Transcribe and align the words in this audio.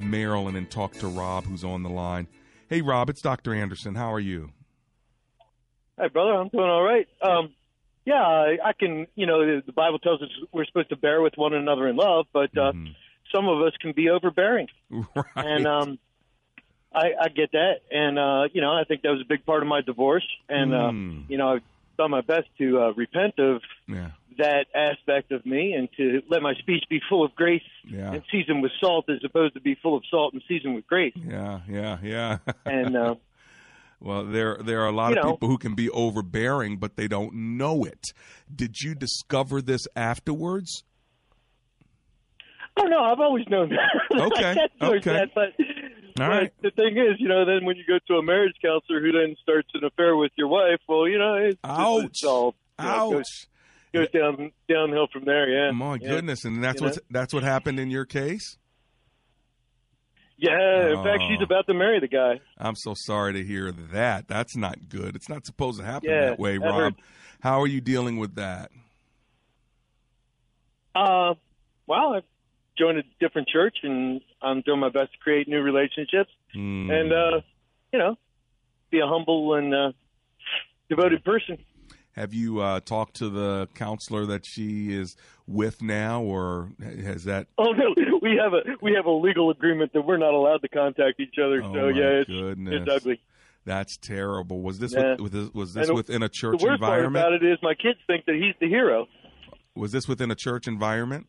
Maryland, 0.00 0.56
and 0.56 0.70
talk 0.70 0.92
to 0.94 1.06
Rob, 1.08 1.44
who's 1.44 1.64
on 1.64 1.82
the 1.82 1.88
line. 1.90 2.26
Hey, 2.68 2.80
Rob, 2.82 3.08
it's 3.10 3.20
Dr. 3.22 3.54
Anderson. 3.54 3.94
How 3.94 4.12
are 4.12 4.20
you? 4.20 4.50
Hey, 5.98 6.08
brother, 6.08 6.32
I'm 6.32 6.48
doing 6.48 6.68
all 6.68 6.82
right. 6.82 7.08
Um, 7.22 7.50
yeah, 8.04 8.22
I, 8.22 8.56
I 8.64 8.72
can. 8.72 9.06
You 9.14 9.26
know, 9.26 9.60
the 9.60 9.72
Bible 9.72 9.98
tells 9.98 10.22
us 10.22 10.28
we're 10.52 10.64
supposed 10.64 10.90
to 10.90 10.96
bear 10.96 11.20
with 11.20 11.34
one 11.36 11.52
another 11.54 11.88
in 11.88 11.96
love, 11.96 12.26
but 12.32 12.50
uh, 12.56 12.72
mm-hmm. 12.72 12.92
some 13.34 13.48
of 13.48 13.60
us 13.62 13.72
can 13.80 13.92
be 13.92 14.08
overbearing, 14.08 14.68
right. 14.90 15.24
and 15.36 15.66
um, 15.66 15.98
I, 16.94 17.10
I 17.20 17.28
get 17.28 17.52
that. 17.52 17.80
And 17.90 18.18
uh, 18.18 18.48
you 18.52 18.60
know, 18.60 18.72
I 18.72 18.84
think 18.84 19.02
that 19.02 19.10
was 19.10 19.20
a 19.20 19.28
big 19.28 19.44
part 19.44 19.62
of 19.62 19.68
my 19.68 19.80
divorce, 19.82 20.26
and 20.48 20.70
Mm. 20.72 21.20
uh, 21.20 21.24
you 21.28 21.36
know, 21.38 21.54
I've 21.54 21.62
done 21.98 22.10
my 22.12 22.20
best 22.22 22.46
to 22.58 22.80
uh, 22.80 22.92
repent 22.92 23.38
of 23.38 23.60
Yeah. 23.88 24.10
That 24.38 24.66
aspect 24.74 25.32
of 25.32 25.44
me, 25.44 25.72
and 25.74 25.88
to 25.96 26.22
let 26.28 26.42
my 26.42 26.54
speech 26.54 26.84
be 26.88 27.00
full 27.08 27.24
of 27.24 27.34
grace 27.34 27.62
Yeah. 27.84 28.12
and 28.12 28.22
seasoned 28.30 28.62
with 28.62 28.72
salt, 28.80 29.08
as 29.10 29.18
opposed 29.24 29.54
to 29.54 29.60
be 29.60 29.74
full 29.82 29.96
of 29.96 30.02
salt 30.10 30.32
and 30.32 30.42
seasoned 30.48 30.74
with 30.74 30.86
grace. 30.86 31.14
Yeah, 31.16 31.60
yeah, 31.68 31.98
yeah. 32.02 32.38
And 32.64 32.96
uh, 32.96 33.14
well, 34.00 34.24
there 34.24 34.58
there 34.62 34.80
are 34.82 34.88
a 34.88 34.92
lot 34.92 35.16
of 35.16 35.24
know. 35.24 35.32
people 35.32 35.48
who 35.48 35.58
can 35.58 35.74
be 35.74 35.90
overbearing, 35.90 36.76
but 36.76 36.96
they 36.96 37.08
don't 37.08 37.34
know 37.34 37.84
it. 37.84 38.12
Did 38.54 38.80
you 38.80 38.94
discover 38.94 39.60
this 39.60 39.86
afterwards? 39.96 40.84
Oh 42.76 42.84
no, 42.84 43.02
I've 43.02 43.20
always 43.20 43.46
known 43.48 43.70
that. 43.70 44.20
Okay, 44.20 44.56
okay. 44.82 45.12
that, 45.12 45.28
but, 45.34 45.52
All 46.22 46.28
right. 46.28 46.52
the 46.62 46.70
thing 46.70 46.96
is, 46.96 47.16
you 47.18 47.28
know, 47.28 47.44
then 47.44 47.64
when 47.64 47.76
you 47.76 47.84
go 47.86 47.98
to 48.08 48.14
a 48.18 48.22
marriage 48.22 48.54
counselor 48.64 49.00
who 49.00 49.12
then 49.12 49.36
starts 49.42 49.68
an 49.74 49.84
affair 49.84 50.16
with 50.16 50.32
your 50.36 50.48
wife, 50.48 50.80
well, 50.88 51.08
you 51.08 51.18
know, 51.18 51.34
it's, 51.34 51.58
Ouch. 51.64 52.04
it's 52.04 52.24
all 52.24 52.54
you 52.78 52.84
know, 52.84 52.90
Ouch! 52.90 53.12
goes 53.12 53.46
down 53.92 54.52
downhill 54.68 55.06
from 55.12 55.24
there. 55.24 55.48
Yeah. 55.48 55.70
My 55.72 55.98
Yeah. 56.00 56.08
goodness, 56.08 56.44
and 56.44 56.62
that's 56.62 56.80
You 56.80 56.86
what 56.88 56.96
know? 56.96 57.02
that's 57.10 57.34
what 57.34 57.42
happened 57.42 57.78
in 57.80 57.90
your 57.90 58.04
case. 58.04 58.56
Yeah. 60.36 60.90
In 60.90 61.02
fact, 61.02 61.22
Oh. 61.24 61.28
she's 61.28 61.42
about 61.42 61.66
to 61.66 61.74
marry 61.74 61.98
the 61.98 62.06
guy. 62.08 62.40
I'm 62.58 62.76
so 62.76 62.94
sorry 62.94 63.32
to 63.32 63.44
hear 63.44 63.72
that. 63.72 64.28
That's 64.28 64.56
not 64.56 64.88
good. 64.88 65.16
It's 65.16 65.28
not 65.28 65.44
supposed 65.46 65.80
to 65.80 65.84
happen 65.84 66.10
Yeah, 66.10 66.26
that 66.26 66.38
way, 66.38 66.58
that 66.58 66.64
Rob. 66.64 66.74
hurts. 66.94 66.96
How 67.40 67.60
are 67.60 67.66
you 67.66 67.80
dealing 67.80 68.18
with 68.18 68.36
that? 68.36 68.70
Uh, 70.94 71.34
well, 71.86 72.14
I've 72.14 72.24
joined 72.76 72.98
a 72.98 73.02
different 73.20 73.48
church, 73.48 73.78
and 73.82 74.20
I'm 74.42 74.60
doing 74.62 74.80
my 74.80 74.88
best 74.90 75.12
to 75.12 75.18
create 75.18 75.48
new 75.48 75.60
relationships, 75.60 76.30
Hmm. 76.52 76.90
and 76.90 77.12
uh, 77.12 77.40
you 77.92 77.98
know, 77.98 78.16
be 78.90 79.00
a 79.00 79.06
humble 79.06 79.54
and 79.54 79.74
uh, 79.74 79.92
devoted 80.88 81.24
person. 81.24 81.58
Have 82.18 82.34
you 82.34 82.58
uh, 82.58 82.80
talked 82.80 83.14
to 83.18 83.28
the 83.28 83.68
counselor 83.74 84.26
that 84.26 84.44
she 84.44 84.92
is 84.92 85.14
with 85.46 85.80
now, 85.80 86.20
or 86.20 86.72
has 86.82 87.22
that? 87.24 87.46
Oh 87.56 87.70
no, 87.70 87.94
we 88.22 88.36
have 88.42 88.54
a 88.54 88.74
we 88.82 88.92
have 88.94 89.06
a 89.06 89.10
legal 89.12 89.50
agreement 89.50 89.92
that 89.92 90.02
we're 90.02 90.16
not 90.16 90.34
allowed 90.34 90.62
to 90.62 90.68
contact 90.68 91.20
each 91.20 91.36
other. 91.40 91.62
Oh, 91.62 91.72
so 91.72 91.80
my 91.80 91.88
yeah, 91.90 92.20
it's 92.20 92.28
goodness. 92.28 92.74
it's 92.82 92.90
ugly. 92.90 93.20
That's 93.64 93.96
terrible. 93.98 94.62
Was 94.62 94.80
this 94.80 94.94
Yeah. 94.94 95.14
with, 95.20 95.32
with, 95.32 95.54
was 95.54 95.74
this 95.74 95.88
And 95.88 95.96
within 95.96 96.24
a 96.24 96.28
church 96.28 96.58
the 96.58 96.66
worst 96.66 96.80
part 96.80 97.04
about 97.04 97.34
it 97.34 97.44
is 97.44 97.58
my 97.62 97.74
kids 97.74 98.00
think 98.08 98.24
that 98.24 98.34
he's 98.34 98.54
the 98.60 98.66
hero. 98.66 99.06
Was 99.76 99.92
this 99.92 100.08
within 100.08 100.32
a 100.32 100.34
church 100.34 100.66
environment? 100.66 101.28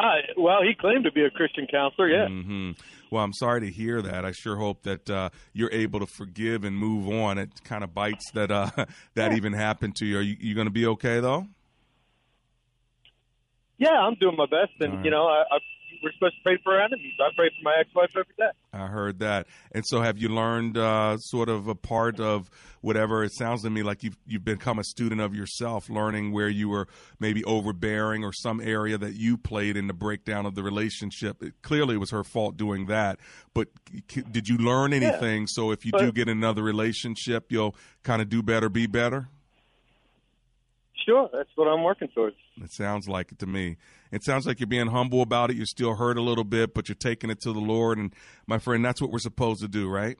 I, 0.00 0.20
well, 0.36 0.62
he 0.62 0.74
claimed 0.74 1.04
to 1.04 1.12
be 1.12 1.24
a 1.24 1.30
Christian 1.30 1.66
counselor. 1.66 2.08
Yeah. 2.08 2.26
hmm 2.26 2.72
Well, 3.10 3.22
I'm 3.22 3.32
sorry 3.32 3.60
to 3.60 3.70
hear 3.70 4.00
that. 4.02 4.24
I 4.24 4.32
sure 4.32 4.56
hope 4.56 4.82
that 4.84 5.08
uh, 5.10 5.30
you're 5.52 5.72
able 5.72 6.00
to 6.00 6.06
forgive 6.06 6.64
and 6.64 6.76
move 6.76 7.08
on. 7.08 7.38
It 7.38 7.62
kind 7.64 7.84
of 7.84 7.94
bites 7.94 8.30
that 8.32 8.50
uh, 8.50 8.70
that 9.14 9.32
even 9.32 9.52
happened 9.52 9.96
to 9.96 10.06
you. 10.06 10.18
Are 10.18 10.22
you, 10.22 10.36
you 10.40 10.54
going 10.54 10.66
to 10.66 10.72
be 10.72 10.86
okay 10.86 11.20
though? 11.20 11.46
Yeah, 13.78 13.98
I'm 13.98 14.14
doing 14.16 14.36
my 14.36 14.44
best, 14.44 14.72
and 14.80 14.96
right. 14.96 15.04
you 15.04 15.10
know, 15.10 15.26
I, 15.26 15.42
I, 15.50 15.58
we're 16.02 16.12
supposed 16.12 16.36
to 16.36 16.42
pray 16.42 16.58
for 16.62 16.74
our 16.74 16.82
enemies. 16.82 17.14
I 17.20 17.28
pray 17.36 17.48
for 17.48 17.62
my 17.62 17.74
ex-wife 17.80 18.10
every 18.10 18.34
day. 18.38 18.50
I 18.72 18.86
heard 18.86 19.18
that. 19.20 19.46
And 19.72 19.84
so, 19.86 20.00
have 20.00 20.18
you 20.18 20.28
learned 20.28 20.78
uh, 20.78 21.16
sort 21.18 21.48
of 21.48 21.68
a 21.68 21.74
part 21.74 22.20
of 22.20 22.50
whatever? 22.80 23.24
It 23.24 23.32
sounds 23.32 23.62
to 23.62 23.70
me 23.70 23.82
like 23.82 24.02
you've 24.02 24.16
you've 24.26 24.44
become 24.44 24.78
a 24.78 24.84
student 24.84 25.20
of 25.20 25.34
yourself, 25.34 25.90
learning 25.90 26.32
where 26.32 26.48
you 26.48 26.68
were 26.68 26.88
maybe 27.18 27.44
overbearing 27.44 28.24
or 28.24 28.32
some 28.32 28.60
area 28.60 28.96
that 28.98 29.14
you 29.14 29.36
played 29.36 29.76
in 29.76 29.86
the 29.86 29.94
breakdown 29.94 30.46
of 30.46 30.54
the 30.54 30.62
relationship. 30.62 31.42
It, 31.42 31.54
clearly, 31.62 31.96
it 31.96 31.98
was 31.98 32.10
her 32.10 32.24
fault 32.24 32.56
doing 32.56 32.86
that. 32.86 33.18
But 33.54 33.68
c- 34.10 34.22
did 34.30 34.48
you 34.48 34.56
learn 34.58 34.92
anything? 34.92 35.46
So, 35.46 35.70
if 35.70 35.84
you 35.84 35.92
do 35.92 36.12
get 36.12 36.28
another 36.28 36.62
relationship, 36.62 37.50
you'll 37.50 37.74
kind 38.02 38.22
of 38.22 38.28
do 38.28 38.42
better, 38.42 38.68
be 38.68 38.86
better. 38.86 39.28
Sure, 41.04 41.30
that's 41.32 41.48
what 41.54 41.66
I'm 41.66 41.82
working 41.82 42.08
towards. 42.08 42.36
It 42.62 42.72
sounds 42.72 43.08
like 43.08 43.32
it 43.32 43.38
to 43.38 43.46
me. 43.46 43.76
It 44.12 44.22
sounds 44.22 44.46
like 44.46 44.60
you're 44.60 44.66
being 44.66 44.88
humble 44.88 45.22
about 45.22 45.50
it. 45.50 45.56
You're 45.56 45.66
still 45.66 45.94
hurt 45.94 46.18
a 46.18 46.22
little 46.22 46.44
bit, 46.44 46.74
but 46.74 46.88
you're 46.88 46.96
taking 46.96 47.30
it 47.30 47.40
to 47.42 47.52
the 47.52 47.60
Lord. 47.60 47.98
And 47.98 48.14
my 48.46 48.58
friend, 48.58 48.84
that's 48.84 49.00
what 49.00 49.10
we're 49.10 49.18
supposed 49.18 49.62
to 49.62 49.68
do, 49.68 49.88
right? 49.88 50.18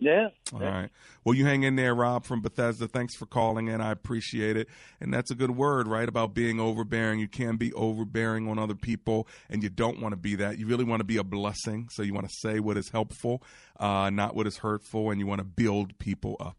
Yeah. 0.00 0.28
All 0.54 0.60
right. 0.60 0.88
Well, 1.24 1.34
you 1.34 1.44
hang 1.44 1.62
in 1.62 1.76
there, 1.76 1.94
Rob 1.94 2.24
from 2.24 2.40
Bethesda. 2.40 2.88
Thanks 2.88 3.14
for 3.14 3.26
calling 3.26 3.68
in. 3.68 3.82
I 3.82 3.92
appreciate 3.92 4.56
it. 4.56 4.66
And 4.98 5.12
that's 5.12 5.30
a 5.30 5.34
good 5.34 5.50
word, 5.50 5.86
right? 5.86 6.08
About 6.08 6.32
being 6.32 6.58
overbearing. 6.58 7.20
You 7.20 7.28
can 7.28 7.56
be 7.56 7.70
overbearing 7.74 8.48
on 8.48 8.58
other 8.58 8.74
people, 8.74 9.28
and 9.50 9.62
you 9.62 9.68
don't 9.68 10.00
want 10.00 10.12
to 10.12 10.16
be 10.16 10.36
that. 10.36 10.58
You 10.58 10.66
really 10.66 10.84
want 10.84 11.00
to 11.00 11.04
be 11.04 11.18
a 11.18 11.24
blessing. 11.24 11.88
So 11.90 12.02
you 12.02 12.14
want 12.14 12.26
to 12.26 12.34
say 12.40 12.60
what 12.60 12.78
is 12.78 12.88
helpful, 12.88 13.42
uh, 13.78 14.08
not 14.08 14.34
what 14.34 14.46
is 14.46 14.56
hurtful, 14.56 15.10
and 15.10 15.20
you 15.20 15.26
want 15.26 15.40
to 15.40 15.44
build 15.44 15.98
people 15.98 16.36
up. 16.40 16.56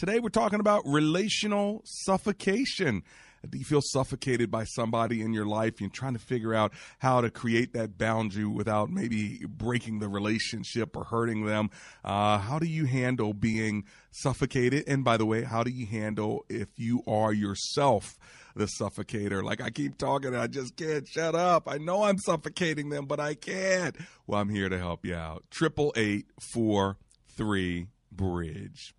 Today, 0.00 0.18
we're 0.18 0.30
talking 0.30 0.60
about 0.60 0.86
relational 0.86 1.82
suffocation. 1.84 3.02
Do 3.46 3.58
you 3.58 3.66
feel 3.66 3.82
suffocated 3.82 4.50
by 4.50 4.64
somebody 4.64 5.20
in 5.20 5.34
your 5.34 5.44
life? 5.44 5.78
You're 5.78 5.90
trying 5.90 6.14
to 6.14 6.18
figure 6.18 6.54
out 6.54 6.72
how 7.00 7.20
to 7.20 7.30
create 7.30 7.74
that 7.74 7.98
boundary 7.98 8.46
without 8.46 8.88
maybe 8.88 9.44
breaking 9.46 9.98
the 9.98 10.08
relationship 10.08 10.96
or 10.96 11.04
hurting 11.04 11.44
them. 11.44 11.68
Uh, 12.02 12.38
how 12.38 12.58
do 12.58 12.66
you 12.66 12.86
handle 12.86 13.34
being 13.34 13.84
suffocated? 14.10 14.84
And 14.86 15.04
by 15.04 15.18
the 15.18 15.26
way, 15.26 15.42
how 15.42 15.64
do 15.64 15.70
you 15.70 15.84
handle 15.84 16.46
if 16.48 16.68
you 16.76 17.02
are 17.06 17.34
yourself 17.34 18.16
the 18.56 18.70
suffocator? 18.80 19.42
Like 19.42 19.60
I 19.60 19.68
keep 19.68 19.98
talking, 19.98 20.28
and 20.28 20.38
I 20.38 20.46
just 20.46 20.76
can't 20.76 21.06
shut 21.06 21.34
up. 21.34 21.68
I 21.68 21.76
know 21.76 22.04
I'm 22.04 22.16
suffocating 22.16 22.88
them, 22.88 23.04
but 23.04 23.20
I 23.20 23.34
can't. 23.34 23.94
Well, 24.26 24.40
I'm 24.40 24.48
here 24.48 24.70
to 24.70 24.78
help 24.78 25.04
you 25.04 25.14
out. 25.14 25.44
Triple 25.50 25.92
eight 25.94 26.24
four 26.54 26.96
three 27.36 27.88
bridge. 28.10 28.94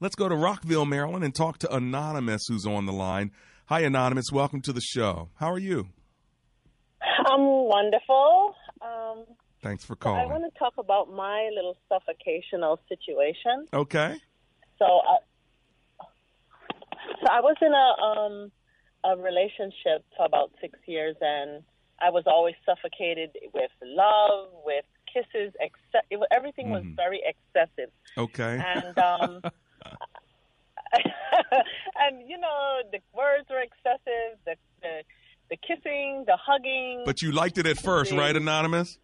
Let's 0.00 0.14
go 0.14 0.28
to 0.28 0.34
Rockville, 0.34 0.86
Maryland, 0.86 1.24
and 1.24 1.34
talk 1.34 1.58
to 1.58 1.74
Anonymous, 1.74 2.42
who's 2.48 2.64
on 2.66 2.86
the 2.86 2.92
line. 2.92 3.32
Hi, 3.66 3.80
Anonymous. 3.80 4.26
Welcome 4.32 4.62
to 4.62 4.72
the 4.72 4.80
show. 4.80 5.28
How 5.34 5.50
are 5.52 5.58
you? 5.58 5.88
I'm 7.26 7.40
wonderful. 7.42 8.54
Um, 8.80 9.24
Thanks 9.62 9.84
for 9.84 9.96
calling. 9.96 10.20
I 10.22 10.24
want 10.26 10.50
to 10.50 10.58
talk 10.58 10.74
about 10.78 11.12
my 11.12 11.50
little 11.54 11.76
suffocational 11.92 12.78
situation. 12.88 13.66
Okay. 13.74 14.16
So, 14.78 14.86
I, 14.86 15.16
so 17.20 17.26
I 17.30 17.40
was 17.40 17.56
in 17.60 17.72
a 17.74 18.02
um, 18.02 18.52
a 19.04 19.22
relationship 19.22 20.04
for 20.16 20.24
about 20.24 20.50
six 20.62 20.78
years, 20.86 21.16
and 21.20 21.62
I 22.00 22.08
was 22.08 22.24
always 22.26 22.54
suffocated 22.64 23.36
with 23.52 23.70
love, 23.82 24.48
with 24.64 24.84
kisses. 25.12 25.52
Exce- 25.62 26.06
it, 26.10 26.18
everything 26.32 26.70
was 26.70 26.84
Mhm. 26.84 26.96
very 26.96 27.20
excessive, 27.22 27.90
Okay. 28.16 28.58
and 28.64 28.98
um, 28.98 29.42
and 31.98 32.28
you 32.28 32.38
know 32.38 32.80
the 32.92 32.98
words 33.14 33.46
were 33.48 33.60
excessive. 33.60 34.38
The 34.44 34.56
the, 34.82 35.02
the 35.50 35.56
kissing, 35.56 36.24
the 36.26 36.36
hugging. 36.36 37.02
But 37.04 37.22
you 37.22 37.32
liked 37.32 37.58
it 37.58 37.66
at 37.66 37.78
first, 37.78 38.12
right, 38.12 38.34
Anonymous? 38.34 38.98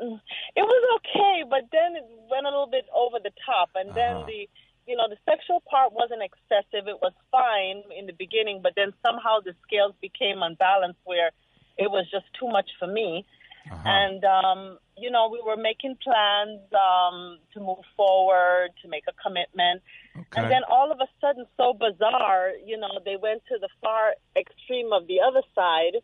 it 0.00 0.62
was 0.62 1.00
okay, 1.00 1.42
but 1.50 1.62
then 1.72 1.96
it 1.96 2.04
went 2.30 2.46
a 2.46 2.50
little 2.50 2.68
bit 2.70 2.86
over 2.94 3.18
the 3.22 3.32
top, 3.44 3.70
and 3.74 3.94
then 3.94 4.16
Uh-huh. 4.18 4.26
the 4.26 4.48
you 4.86 4.96
know 4.96 5.08
the 5.08 5.18
sexual 5.28 5.60
part 5.68 5.92
wasn't 5.92 6.22
excessive. 6.22 6.86
It 6.88 7.00
was 7.02 7.12
fine 7.30 7.82
in 7.96 8.06
the 8.06 8.12
beginning, 8.14 8.60
but 8.62 8.74
then 8.76 8.92
somehow 9.04 9.40
the 9.40 9.54
scales 9.66 9.94
became 10.00 10.42
unbalanced 10.42 11.00
where 11.04 11.30
it 11.76 11.90
was 11.90 12.08
just 12.10 12.26
too 12.38 12.48
much 12.48 12.70
for 12.78 12.86
me. 12.86 13.26
Uh-huh. 13.70 13.82
And 13.88 14.24
um, 14.24 14.78
you 15.00 15.10
know, 15.10 15.28
we 15.30 15.40
were 15.44 15.56
making 15.56 15.96
plans 16.02 16.60
um, 16.72 17.38
to 17.54 17.60
move 17.60 17.84
forward, 17.96 18.70
to 18.82 18.88
make 18.88 19.04
a 19.08 19.12
commitment, 19.24 19.82
Okay. 20.16 20.40
and 20.42 20.50
then 20.50 20.62
all 20.70 20.90
of 20.90 20.98
a 21.00 21.08
sudden, 21.20 21.46
so 21.56 21.72
bizarre, 21.72 22.50
you 22.64 22.76
know, 22.76 22.98
they 23.04 23.16
went 23.16 23.42
to 23.48 23.56
the 23.60 23.68
far 23.80 24.14
extreme 24.36 24.92
of 24.92 25.06
the 25.06 25.20
other 25.20 25.42
side, 25.54 25.96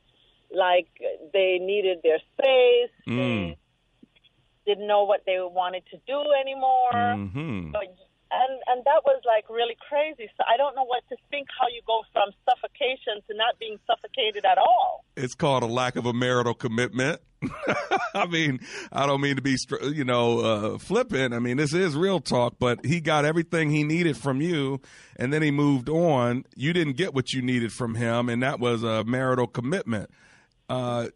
like 0.55 0.89
they 1.33 1.59
needed 1.61 1.99
their 2.03 2.21
space, 2.33 2.95
Mm. 3.09 3.17
they 3.19 3.59
didn't 4.67 4.87
know 4.87 5.05
what 5.05 5.23
they 5.27 5.39
wanted 5.41 5.85
to 5.91 5.99
do 6.07 6.19
anymore. 6.41 6.93
hmm 6.93 7.71
But, 7.73 7.87
and 8.31 8.55
and 8.67 8.85
that 8.85 9.03
was 9.05 9.21
like 9.27 9.49
really 9.51 9.77
crazy. 9.89 10.29
So 10.37 10.45
I 10.53 10.57
don't 10.57 10.75
know 10.75 10.85
what 10.85 11.03
to 11.11 11.17
think. 11.31 11.47
How 11.61 11.69
you 11.69 11.83
go 11.87 12.03
from 12.13 12.31
suffocation 12.49 13.23
to 13.29 13.37
not 13.37 13.59
being 13.59 13.79
suffocated 13.87 14.45
at 14.45 14.59
all. 14.59 15.05
It's 15.17 15.35
called 15.35 15.63
a 15.63 15.67
lack 15.67 15.95
of 15.97 16.07
a 16.07 16.13
marital 16.13 16.55
commitment. 16.55 17.21
I 18.15 18.27
mean, 18.27 18.61
I 18.93 19.07
don't 19.07 19.21
mean 19.21 19.37
to 19.37 19.43
be, 19.43 19.57
you 19.83 20.05
know, 20.05 20.41
uh, 20.41 20.79
flippant. 20.79 21.35
I 21.35 21.39
mean, 21.39 21.57
this 21.57 21.73
is 21.73 21.97
real 21.97 22.21
talk, 22.21 22.55
but 22.59 22.85
he 22.85 23.01
got 23.01 23.25
everything 23.25 23.71
he 23.71 23.83
needed 23.83 24.17
from 24.17 24.41
you, 24.41 24.81
and 25.17 25.33
then 25.33 25.43
he 25.43 25.51
moved 25.51 25.89
on. 25.89 26.45
You 26.57 26.73
didn't 26.73 26.97
get 26.97 27.15
what 27.15 27.33
you 27.33 27.43
needed 27.43 27.73
from 27.73 27.95
him, 27.95 28.29
and 28.29 28.43
that 28.43 28.61
was 28.61 28.83
a 28.83 29.05
marital 29.05 29.47
commitment. 29.47 30.11
Uh, 30.69 31.09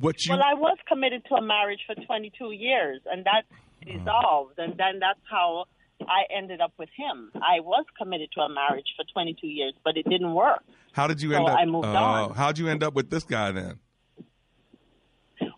what 0.00 0.24
you 0.24 0.32
Well, 0.32 0.42
I 0.42 0.54
was 0.54 0.78
committed 0.88 1.24
to 1.28 1.36
a 1.36 1.42
marriage 1.42 1.80
for 1.86 1.94
22 1.94 2.52
years, 2.52 3.00
and 3.10 3.24
that 3.24 3.42
dissolved, 3.84 4.58
and 4.58 4.76
then 4.76 4.98
that's 5.00 5.20
how 5.30 5.66
I 6.02 6.24
ended 6.34 6.60
up 6.60 6.72
with 6.78 6.88
him. 6.96 7.30
I 7.34 7.60
was 7.60 7.84
committed 7.96 8.30
to 8.32 8.40
a 8.40 8.48
marriage 8.48 8.86
for 8.96 9.04
22 9.12 9.46
years, 9.46 9.74
but 9.84 9.96
it 9.96 10.08
didn't 10.08 10.34
work. 10.34 10.62
how 10.92 11.06
did 11.06 11.22
you 11.22 11.30
so 11.30 11.36
end 11.36 11.48
up? 11.48 11.58
I 11.58 11.64
moved 11.64 11.86
uh, 11.86 11.92
on. 11.92 12.34
How'd 12.34 12.58
you 12.58 12.68
end 12.68 12.82
up 12.82 12.94
with 12.94 13.10
this 13.10 13.24
guy 13.24 13.52
then? 13.52 13.78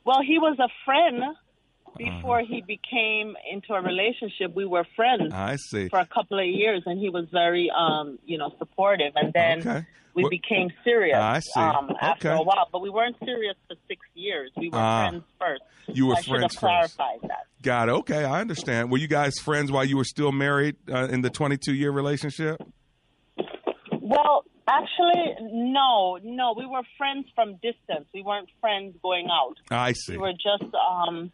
Well, 0.07 0.23
he 0.27 0.39
was 0.39 0.57
a 0.61 0.69
friend 0.85 1.23
before 1.99 2.41
Uh-huh. 2.41 2.47
he 2.55 2.61
became 2.63 3.37
into 3.51 3.75
a 3.75 3.81
relationship. 3.83 4.55
We 4.55 4.65
were 4.65 4.85
friends 4.95 5.33
I 5.35 5.57
see. 5.57 5.89
for 5.89 5.99
a 5.99 6.07
couple 6.07 6.39
of 6.39 6.47
years, 6.47 6.83
and 6.87 6.99
he 7.01 7.09
was 7.11 7.27
very, 7.33 7.71
um, 7.71 8.19
you 8.25 8.39
know, 8.39 8.51
supportive. 8.59 9.13
And 9.17 9.33
then 9.33 9.59
Okay. 9.61 9.85
we 10.15 10.23
Well- 10.23 10.31
became 10.31 10.71
serious 10.85 11.17
I 11.19 11.41
see. 11.41 11.61
Um, 11.61 11.91
after 12.01 12.29
Okay. 12.31 12.39
a 12.39 12.43
while, 12.43 12.69
but 12.71 12.81
we 12.83 12.91
weren't 12.91 13.17
serious 13.25 13.57
for 13.67 13.75
six 13.89 14.01
years. 14.15 14.51
We 14.57 14.69
were 14.71 14.79
Ah. 14.79 15.09
friends 15.09 15.25
first. 15.41 15.63
You 15.89 16.07
were 16.07 16.15
I 16.15 16.21
should 16.21 16.41
have 16.43 16.53
friends 16.53 16.55
first. 16.55 16.97
clarified 16.97 17.21
that. 17.29 17.47
Got 17.63 17.89
it. 17.89 17.93
Okay, 17.93 18.25
I 18.25 18.41
understand. 18.41 18.91
Were 18.93 18.99
you 18.99 19.09
guys 19.09 19.35
friends 19.43 19.73
while 19.73 19.85
you 19.85 19.97
were 19.97 20.05
still 20.05 20.31
married 20.33 20.77
uh, 20.93 21.09
in 21.11 21.23
the 21.23 21.31
22 21.31 21.75
year 21.75 21.91
relationship? 21.91 22.61
Well, 24.01 24.45
actually, 24.69 25.35
no, 25.41 26.19
no. 26.23 26.55
We 26.57 26.67
were 26.67 26.83
friends 26.99 27.27
from 27.35 27.55
distance. 27.55 28.07
We 28.13 28.23
weren't 28.23 28.49
friends 28.61 28.97
going 29.03 29.29
out. 29.31 29.57
I 29.71 29.93
see. 29.93 30.13
We 30.13 30.19
were 30.19 30.33
just, 30.33 30.73
um, 30.75 31.33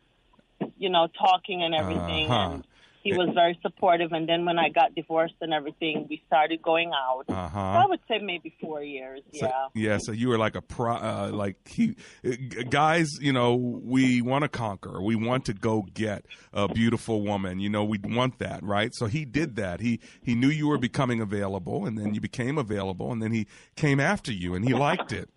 you 0.79 0.91
know, 0.91 1.09
talking 1.19 1.63
and 1.63 1.75
everything. 1.75 2.31
Uh-huh. 2.31 2.55
And 2.55 2.65
he 3.03 3.13
was 3.13 3.31
very 3.35 3.59
supportive. 3.63 4.13
And 4.13 4.29
then 4.29 4.45
when 4.45 4.59
I 4.59 4.69
got 4.69 4.95
divorced 4.95 5.35
and 5.41 5.53
everything, 5.53 6.07
we 6.09 6.23
started 6.27 6.63
going 6.63 6.93
out. 6.93 7.25
Uh 7.29 7.51
So 7.51 7.59
I 7.59 7.87
would 7.87 8.01
say 8.09 8.19
maybe 8.19 8.55
four 8.61 8.83
years. 8.83 9.21
So, 9.35 9.47
yeah. 9.47 9.67
yeah. 9.75 9.99
So 10.01 10.13
you 10.13 10.29
were 10.29 10.39
like 10.39 10.55
a 10.55 10.63
pro, 10.63 10.95
uh, 10.95 11.31
like 11.33 11.57
he, 11.67 11.97
uh, 12.25 12.63
guys. 12.71 13.09
You 13.21 13.33
know, 13.33 13.55
we 13.55 14.23
want 14.23 14.43
to 14.43 14.49
conquer. 14.49 15.03
We 15.03 15.17
want 15.17 15.45
to 15.47 15.55
go 15.55 15.87
get 15.95 16.25
a 16.53 16.69
beautiful 16.69 17.23
woman. 17.23 17.61
You 17.61 17.71
know, 17.71 17.85
we 17.85 17.99
want 18.03 18.39
that, 18.39 18.63
right? 18.63 18.91
So 18.95 19.07
he 19.07 19.25
did 19.25 19.57
that. 19.57 19.81
He 19.81 20.01
he 20.23 20.35
knew 20.35 20.49
you 20.49 20.69
were 20.69 20.79
becoming 20.79 21.21
available, 21.21 21.87
and 21.87 21.99
then 21.99 22.15
you 22.15 22.21
became 22.21 22.59
available, 22.59 23.13
and 23.13 23.23
then 23.23 23.33
he 23.33 23.47
came 23.77 24.01
after 24.01 24.33
you, 24.33 24.55
and 24.55 24.65
he 24.65 24.75
liked 24.75 25.13
it. 25.13 25.29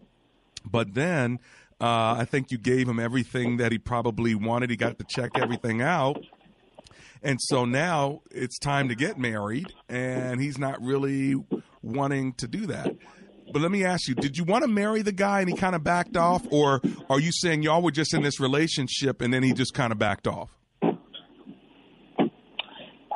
But 0.65 0.93
then 0.93 1.39
uh, 1.81 2.15
I 2.17 2.25
think 2.25 2.51
you 2.51 2.57
gave 2.57 2.87
him 2.87 2.99
everything 2.99 3.57
that 3.57 3.71
he 3.71 3.77
probably 3.77 4.33
wanted. 4.35 4.69
He 4.69 4.75
got 4.75 4.97
to 4.99 5.05
check 5.05 5.31
everything 5.35 5.81
out. 5.81 6.23
And 7.25 7.39
so 7.41 7.65
now 7.65 8.21
it's 8.31 8.57
time 8.59 8.87
to 8.89 8.95
get 8.95 9.17
married, 9.17 9.73
and 9.89 10.39
he's 10.39 10.57
not 10.59 10.79
really 10.81 11.35
wanting 11.81 12.33
to 12.35 12.47
do 12.47 12.67
that. 12.67 12.95
But 13.51 13.61
let 13.61 13.71
me 13.71 13.83
ask 13.83 14.07
you, 14.07 14.15
did 14.15 14.37
you 14.37 14.43
want 14.43 14.63
to 14.63 14.67
marry 14.67 15.01
the 15.01 15.11
guy 15.11 15.39
and 15.39 15.49
he 15.49 15.55
kind 15.55 15.75
of 15.75 15.83
backed 15.83 16.17
off? 16.17 16.45
Or 16.51 16.81
are 17.09 17.19
you 17.19 17.31
saying 17.31 17.63
y'all 17.63 17.81
were 17.81 17.91
just 17.91 18.13
in 18.13 18.21
this 18.23 18.39
relationship 18.39 19.21
and 19.21 19.33
then 19.33 19.43
he 19.43 19.53
just 19.53 19.73
kind 19.73 19.91
of 19.91 19.97
backed 19.99 20.27
off? 20.27 20.49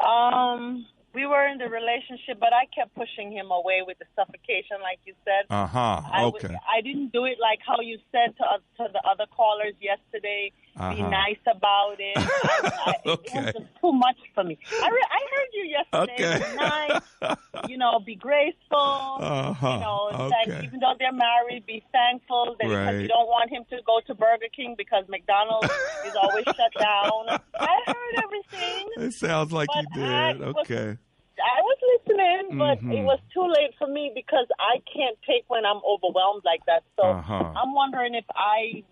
Um, 0.05 0.85
we 1.13 1.25
were 1.25 1.45
in 1.47 1.57
the 1.57 1.65
relationship, 1.67 2.39
but 2.39 2.49
I 2.53 2.65
kept 2.73 2.95
pushing 2.95 3.31
him 3.31 3.51
away 3.51 3.81
with 3.85 3.97
the 3.99 4.05
suffocation, 4.15 4.77
like 4.81 4.99
you 5.05 5.13
said. 5.25 5.45
Uh 5.49 5.67
huh. 5.67 6.01
I 6.11 6.25
was- 6.25 6.43
Okay. 6.43 6.55
I 6.55 6.81
didn't 6.81 7.11
do 7.11 7.25
it 7.25 7.37
like 7.41 7.59
how 7.65 7.81
you 7.81 7.97
said 8.11 8.35
to 8.37 8.43
us, 8.45 8.61
to 8.77 8.87
the 8.93 9.01
other 9.09 9.25
callers 9.35 9.73
yesterday. 9.81 10.51
Be 10.79 10.85
Uh-huh. 11.01 11.09
nice 11.09 11.43
about 11.45 11.95
it. 11.99 12.15
I, 12.17 12.71
I, 12.87 12.93
It 13.05 13.19
was 13.35 13.53
just 13.53 13.67
too 13.81 13.91
much 13.91 14.15
for 14.33 14.43
me. 14.45 14.57
I, 14.81 14.87
re- 14.89 15.11
I 15.11 15.21
heard 15.33 15.51
you 15.53 15.65
yesterday. 15.77 16.37
Okay. 16.39 16.51
Be 16.51 16.55
nice. 16.55 17.01
You 17.67 17.77
know, 17.77 17.99
be 17.99 18.15
graceful. 18.15 19.17
Uh-huh. 19.19 19.67
You 19.67 19.79
know, 19.81 20.31
Okay. 20.47 20.63
even 20.63 20.79
though 20.79 20.93
they're 20.97 21.11
married, 21.11 21.65
be 21.65 21.83
thankful 21.91 22.55
that 22.59 22.67
Right. 22.69 23.01
you 23.01 23.07
don't 23.09 23.27
want 23.27 23.49
him 23.51 23.63
to 23.69 23.77
go 23.85 23.99
to 24.07 24.15
Burger 24.15 24.47
King 24.55 24.75
because 24.77 25.03
McDonald's 25.09 25.67
is 26.07 26.15
always 26.15 26.45
shut 26.45 26.73
down. 26.79 27.37
I 27.59 27.75
heard 27.85 28.23
everything. 28.23 28.87
It 28.97 29.13
sounds 29.13 29.51
like 29.51 29.67
you 29.75 29.83
But 29.93 30.01
I 30.01 30.31
did. 30.33 30.39
was- 30.39 30.55
Okay. 30.63 30.97
I 31.41 31.61
was 31.61 31.77
listening, 31.91 32.57
but 32.57 32.79
Mhm. 32.79 32.97
it 32.99 33.03
was 33.03 33.19
too 33.33 33.47
late 33.47 33.71
for 33.77 33.87
me 33.87 34.11
because 34.15 34.47
I 34.59 34.81
can't 34.93 35.17
take 35.27 35.43
when 35.47 35.65
I'm 35.65 35.81
overwhelmed 35.87 36.43
like 36.45 36.63
that. 36.65 36.83
So 36.97 37.03
Uh-huh. 37.03 37.53
I'm 37.55 37.73
wondering 37.73 38.13
if 38.15 38.25
I 38.35 38.83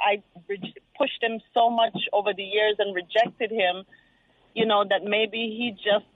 I 0.00 0.22
pushed 0.98 1.22
him 1.22 1.40
so 1.54 1.70
much 1.70 1.96
over 2.12 2.34
the 2.34 2.42
years 2.44 2.76
and 2.78 2.94
rejected 2.94 3.50
him, 3.50 3.84
you 4.54 4.66
know, 4.66 4.84
that 4.88 5.04
maybe 5.04 5.54
he 5.58 5.70
just 5.72 6.06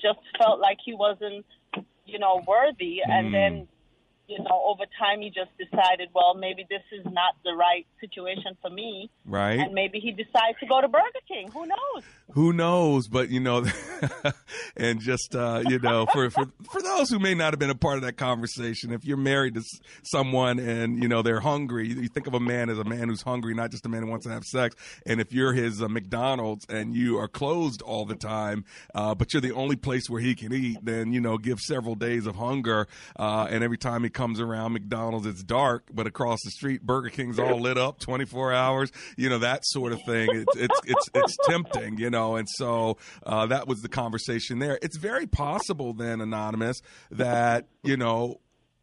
just 0.00 0.20
felt 0.38 0.58
like 0.60 0.78
he 0.84 0.94
wasn't, 0.94 1.44
you 2.06 2.18
know, 2.18 2.42
worthy, 2.46 3.00
Mm. 3.06 3.10
and 3.10 3.34
then. 3.34 3.68
You 4.28 4.38
know, 4.38 4.62
over 4.66 4.84
time, 4.98 5.20
he 5.20 5.28
just 5.28 5.50
decided, 5.58 6.08
well, 6.14 6.34
maybe 6.34 6.64
this 6.70 6.82
is 6.92 7.04
not 7.12 7.34
the 7.44 7.52
right 7.54 7.86
situation 8.00 8.56
for 8.62 8.70
me, 8.70 9.10
Right. 9.26 9.58
and 9.58 9.74
maybe 9.74 9.98
he 10.00 10.10
decides 10.12 10.58
to 10.60 10.66
go 10.66 10.80
to 10.80 10.88
Burger 10.88 11.04
King. 11.28 11.50
Who 11.52 11.66
knows? 11.66 12.04
who 12.34 12.50
knows 12.50 13.08
but 13.08 13.28
you 13.28 13.40
know 13.40 13.62
and 14.76 15.00
just 15.00 15.34
uh 15.36 15.62
you 15.68 15.78
know 15.78 16.06
for 16.14 16.30
for 16.30 16.46
for 16.70 16.80
those 16.80 17.10
who 17.10 17.18
may 17.18 17.34
not 17.34 17.52
have 17.52 17.58
been 17.58 17.68
a 17.68 17.74
part 17.74 17.96
of 17.96 18.02
that 18.02 18.16
conversation 18.16 18.90
if 18.90 19.04
you're 19.04 19.18
married 19.18 19.52
to 19.54 19.62
someone 20.02 20.58
and 20.58 21.02
you 21.02 21.08
know 21.08 21.20
they're 21.20 21.40
hungry 21.40 21.88
you 21.88 22.08
think 22.08 22.26
of 22.26 22.32
a 22.32 22.40
man 22.40 22.70
as 22.70 22.78
a 22.78 22.84
man 22.84 23.08
who's 23.08 23.20
hungry 23.20 23.52
not 23.54 23.70
just 23.70 23.84
a 23.84 23.88
man 23.90 24.02
who 24.02 24.08
wants 24.08 24.24
to 24.24 24.32
have 24.32 24.44
sex 24.44 24.74
and 25.04 25.20
if 25.20 25.30
you're 25.32 25.52
his 25.52 25.82
uh, 25.82 25.88
McDonald's 25.88 26.64
and 26.70 26.94
you 26.94 27.18
are 27.18 27.28
closed 27.28 27.82
all 27.82 28.06
the 28.06 28.14
time 28.14 28.64
uh 28.94 29.14
but 29.14 29.34
you're 29.34 29.42
the 29.42 29.52
only 29.52 29.76
place 29.76 30.08
where 30.08 30.20
he 30.22 30.34
can 30.34 30.54
eat 30.54 30.78
then 30.82 31.12
you 31.12 31.20
know 31.20 31.36
give 31.36 31.60
several 31.60 31.94
days 31.94 32.26
of 32.26 32.36
hunger 32.36 32.86
uh 33.18 33.46
and 33.50 33.62
every 33.62 33.76
time 33.78 34.04
he 34.04 34.08
comes 34.12 34.40
around 34.40 34.72
McDonald's 34.72 35.26
it's 35.26 35.42
dark 35.42 35.88
but 35.92 36.06
across 36.06 36.38
the 36.44 36.50
street 36.50 36.82
Burger 36.82 37.10
King's 37.10 37.38
all 37.38 37.60
lit 37.60 37.78
up 37.78 37.98
24 37.98 38.52
hours 38.52 38.92
you 39.16 39.28
know 39.28 39.38
that 39.38 39.64
sort 39.64 39.92
of 39.92 40.00
thing. 40.02 40.28
It's 40.32 40.56
it's 40.56 40.80
it's, 40.84 41.08
it's 41.14 41.36
tempting 41.48 41.98
you 41.98 42.10
know 42.10 42.36
and 42.36 42.48
so 42.48 42.98
uh, 43.24 43.46
that 43.46 43.66
was 43.66 43.82
the 43.82 43.88
conversation 43.88 44.58
there. 44.58 44.78
It's 44.82 44.96
very 44.96 45.26
possible 45.26 45.92
then 45.92 46.20
anonymous 46.20 46.80
that 47.10 47.66
you 47.82 47.96
know 47.96 48.40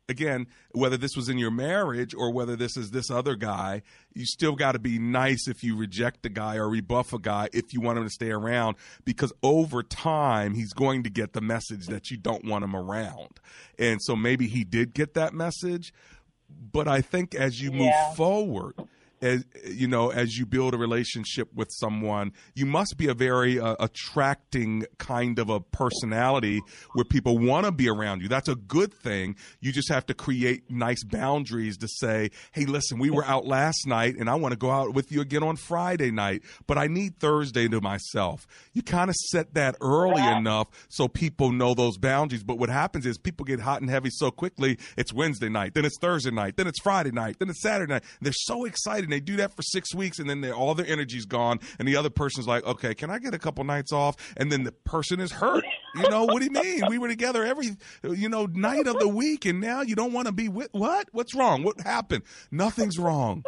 again 0.10 0.48
whether 0.72 0.98
this 0.98 1.16
was 1.16 1.30
in 1.30 1.38
your 1.38 1.52
marriage 1.52 2.14
or 2.14 2.32
whether 2.32 2.56
this 2.56 2.76
is 2.78 2.92
this 2.92 3.10
other 3.10 3.36
guy 3.36 3.82
you 4.14 4.26
still 4.26 4.56
got 4.56 4.74
to 4.74 4.80
be 4.80 5.00
nice 5.00 5.48
if 5.48 5.64
you 5.64 5.76
reject 5.76 6.26
a 6.26 6.30
guy 6.30 6.56
or 6.56 6.70
rebuff 6.70 7.14
a 7.14 7.20
guy 7.20 7.48
if 7.54 7.74
you 7.74 7.82
want 7.82 7.98
him 7.98 8.04
to 8.04 8.10
stay 8.10 8.32
around 8.32 8.76
because 9.06 9.32
over 9.44 9.84
time 9.84 10.54
he's 10.54 10.74
going 10.74 11.04
to 11.04 11.10
get 11.10 11.34
the 11.34 11.42
message 11.42 11.88
that 11.88 12.10
you 12.10 12.18
don't 12.18 12.46
want 12.46 12.64
him 12.64 12.76
around. 12.76 13.40
And 13.78 14.00
so 14.02 14.16
maybe 14.16 14.48
he 14.48 14.64
did 14.64 14.94
get 14.94 15.14
that 15.14 15.34
message 15.34 15.94
but 16.72 16.88
I 16.88 17.02
think 17.02 17.36
as 17.36 17.62
you 17.62 17.72
move 17.72 17.94
forward, 18.16 18.74
as 19.22 19.46
you 19.66 19.88
know, 19.88 20.10
as 20.10 20.38
you 20.38 20.46
build 20.46 20.74
a 20.74 20.78
relationship 20.78 21.54
with 21.54 21.70
someone, 21.72 22.32
you 22.56 22.66
must 22.66 22.98
be 22.98 23.08
a 23.08 23.14
very 23.14 23.60
uh, 23.60 23.76
attracting 23.80 24.86
kind 24.98 25.40
of 25.40 25.50
a 25.50 25.60
personality 25.60 26.62
where 26.94 27.06
people 27.06 27.38
want 27.38 27.66
to 27.66 27.72
be 27.72 27.90
around 27.90 28.22
you. 28.22 28.28
That's 28.28 28.50
a 28.50 28.56
good 28.56 28.94
thing. 28.94 29.36
You 29.62 29.72
just 29.72 29.90
have 29.90 30.06
to 30.08 30.14
create 30.14 30.70
nice 30.70 31.04
boundaries 31.04 31.78
to 31.78 31.88
say, 31.88 32.32
"Hey, 32.52 32.66
listen, 32.66 33.00
we 33.00 33.10
were 33.10 33.26
out 33.26 33.46
last 33.46 33.86
night, 33.86 34.16
and 34.18 34.30
I 34.30 34.36
want 34.36 34.54
to 34.54 34.58
go 34.58 34.72
out 34.72 34.94
with 34.94 35.12
you 35.12 35.22
again 35.22 35.44
on 35.44 35.56
Friday 35.56 36.12
night, 36.12 36.42
but 36.68 36.78
I 36.78 36.88
need 36.88 37.20
Thursday 37.20 37.68
to 37.68 37.82
myself." 37.82 38.48
You 38.74 38.82
kind 38.82 39.10
of 39.10 39.16
set 39.16 39.54
that 39.54 39.76
early 39.82 40.24
Yeah. 40.24 40.38
enough 40.38 40.68
so 40.90 41.08
people 41.08 41.52
know 41.52 41.74
those 41.74 41.98
boundaries. 41.98 42.44
But 42.44 42.58
what 42.60 42.70
happens 42.70 43.06
is 43.06 43.18
people 43.18 43.46
get 43.46 43.60
hot 43.60 43.82
and 43.82 43.90
heavy 43.90 44.10
so 44.12 44.32
quickly. 44.32 44.78
It's 44.98 45.14
Wednesday 45.14 45.50
night, 45.50 45.74
then 45.74 45.86
it's 45.86 45.98
Thursday 46.00 46.32
night, 46.32 46.58
then 46.58 46.68
it's 46.68 46.80
Friday 46.82 47.12
night, 47.12 47.38
then 47.40 47.50
it's 47.50 47.62
Saturday 47.62 47.92
night. 47.94 48.04
They're 48.22 48.34
so 48.34 48.66
excited 48.66 49.09
and 49.10 49.14
they 49.16 49.20
do 49.20 49.38
that 49.38 49.56
for 49.56 49.64
six 49.64 49.96
weeks, 49.96 50.20
and 50.20 50.30
then 50.30 50.46
all 50.52 50.76
their 50.76 50.86
energy's 50.86 51.26
gone, 51.26 51.60
and 51.80 51.88
the 51.88 51.96
other 51.96 52.12
person's 52.12 52.48
like, 52.48 52.64
okay, 52.64 52.94
can 52.94 53.10
I 53.10 53.18
get 53.18 53.34
a 53.34 53.40
couple 53.40 53.64
nights 53.64 53.92
off? 53.92 54.16
And 54.38 54.52
then 54.52 54.64
the 54.64 54.72
person 54.72 55.20
is 55.20 55.32
hurt. 55.32 55.64
You 55.96 56.08
know 56.08 56.26
what 56.26 56.38
do 56.38 56.46
you 56.46 56.52
mean? 56.52 56.84
We 56.88 57.00
were 57.00 57.08
together 57.08 57.44
every 57.44 57.76
you 58.04 58.30
know 58.30 58.46
night 58.46 58.86
of 58.86 59.00
the 59.00 59.08
week, 59.08 59.46
and 59.46 59.60
now 59.60 59.82
you 59.82 59.96
don't 59.96 60.14
want 60.14 60.28
to 60.28 60.32
be 60.32 60.48
with 60.48 60.70
what? 60.72 61.08
What's 61.12 61.34
wrong? 61.34 61.64
What 61.64 61.82
happened? 61.82 62.22
Nothing's 62.52 63.00
wrong 63.00 63.44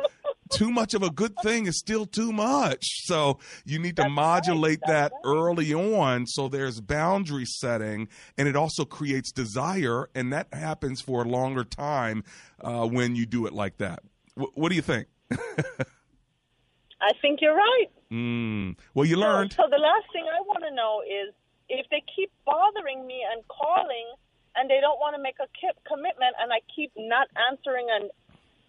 too 0.52 0.70
much 0.70 0.94
of 0.94 1.02
a 1.02 1.10
good 1.10 1.34
thing 1.42 1.66
is 1.66 1.80
still 1.80 2.06
too 2.06 2.32
much. 2.32 2.86
So 3.06 3.40
you 3.66 3.80
need 3.80 3.96
to 3.96 4.04
That's 4.04 4.14
modulate 4.14 4.80
right. 4.86 4.92
that 4.94 5.12
right. 5.14 5.22
early 5.24 5.74
on 5.74 6.28
so 6.28 6.48
there's 6.48 6.82
boundary 6.82 7.46
setting 7.46 8.10
and 8.38 8.48
it 8.48 8.56
also 8.56 8.86
creates 8.86 9.32
desire 9.32 10.10
and 10.14 10.34
that 10.34 10.54
happens 10.54 11.02
for 11.02 11.24
a 11.24 11.28
longer 11.28 11.64
time 11.64 12.24
uh, 12.62 12.86
when 12.86 13.16
you 13.16 13.26
do 13.26 13.46
it 13.46 13.54
like 13.54 13.78
that. 13.78 14.04
W- 14.36 14.52
what 14.56 14.70
do 14.70 14.76
you 14.76 14.82
think? 14.82 15.08
I 17.02 17.14
think 17.22 17.42
you're 17.42 17.56
right. 17.56 17.88
Mm. 18.12 18.78
Well, 18.94 19.06
you 19.06 19.18
learned. 19.18 19.54
So, 19.54 19.64
the 19.70 19.78
last 19.78 20.06
thing 20.14 20.26
I 20.26 20.42
want 20.42 20.64
to 20.68 20.76
know 20.76 21.02
is 21.02 21.34
if 21.70 21.88
they 21.90 22.04
keep 22.16 22.32
bothering 22.46 23.08
me 23.08 23.24
and 23.32 23.42
calling, 23.48 24.14
and 24.56 24.70
they 24.70 24.80
don't 24.82 25.00
want 25.00 25.16
to 25.16 25.22
make 25.22 25.36
a 25.40 25.48
commitment, 25.88 26.36
and 26.40 26.52
I 26.52 26.60
keep 26.76 26.92
not 26.98 27.28
answering 27.50 27.88
and 27.90 28.12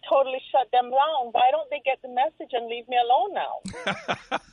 totally 0.09 0.39
shut 0.51 0.69
them 0.71 0.89
down. 0.89 1.31
Why 1.31 1.49
don't 1.51 1.69
they 1.69 1.81
get 1.85 2.01
the 2.01 2.09
message 2.09 2.51
and 2.53 2.67
leave 2.67 2.87
me 2.87 2.97
alone 2.97 3.33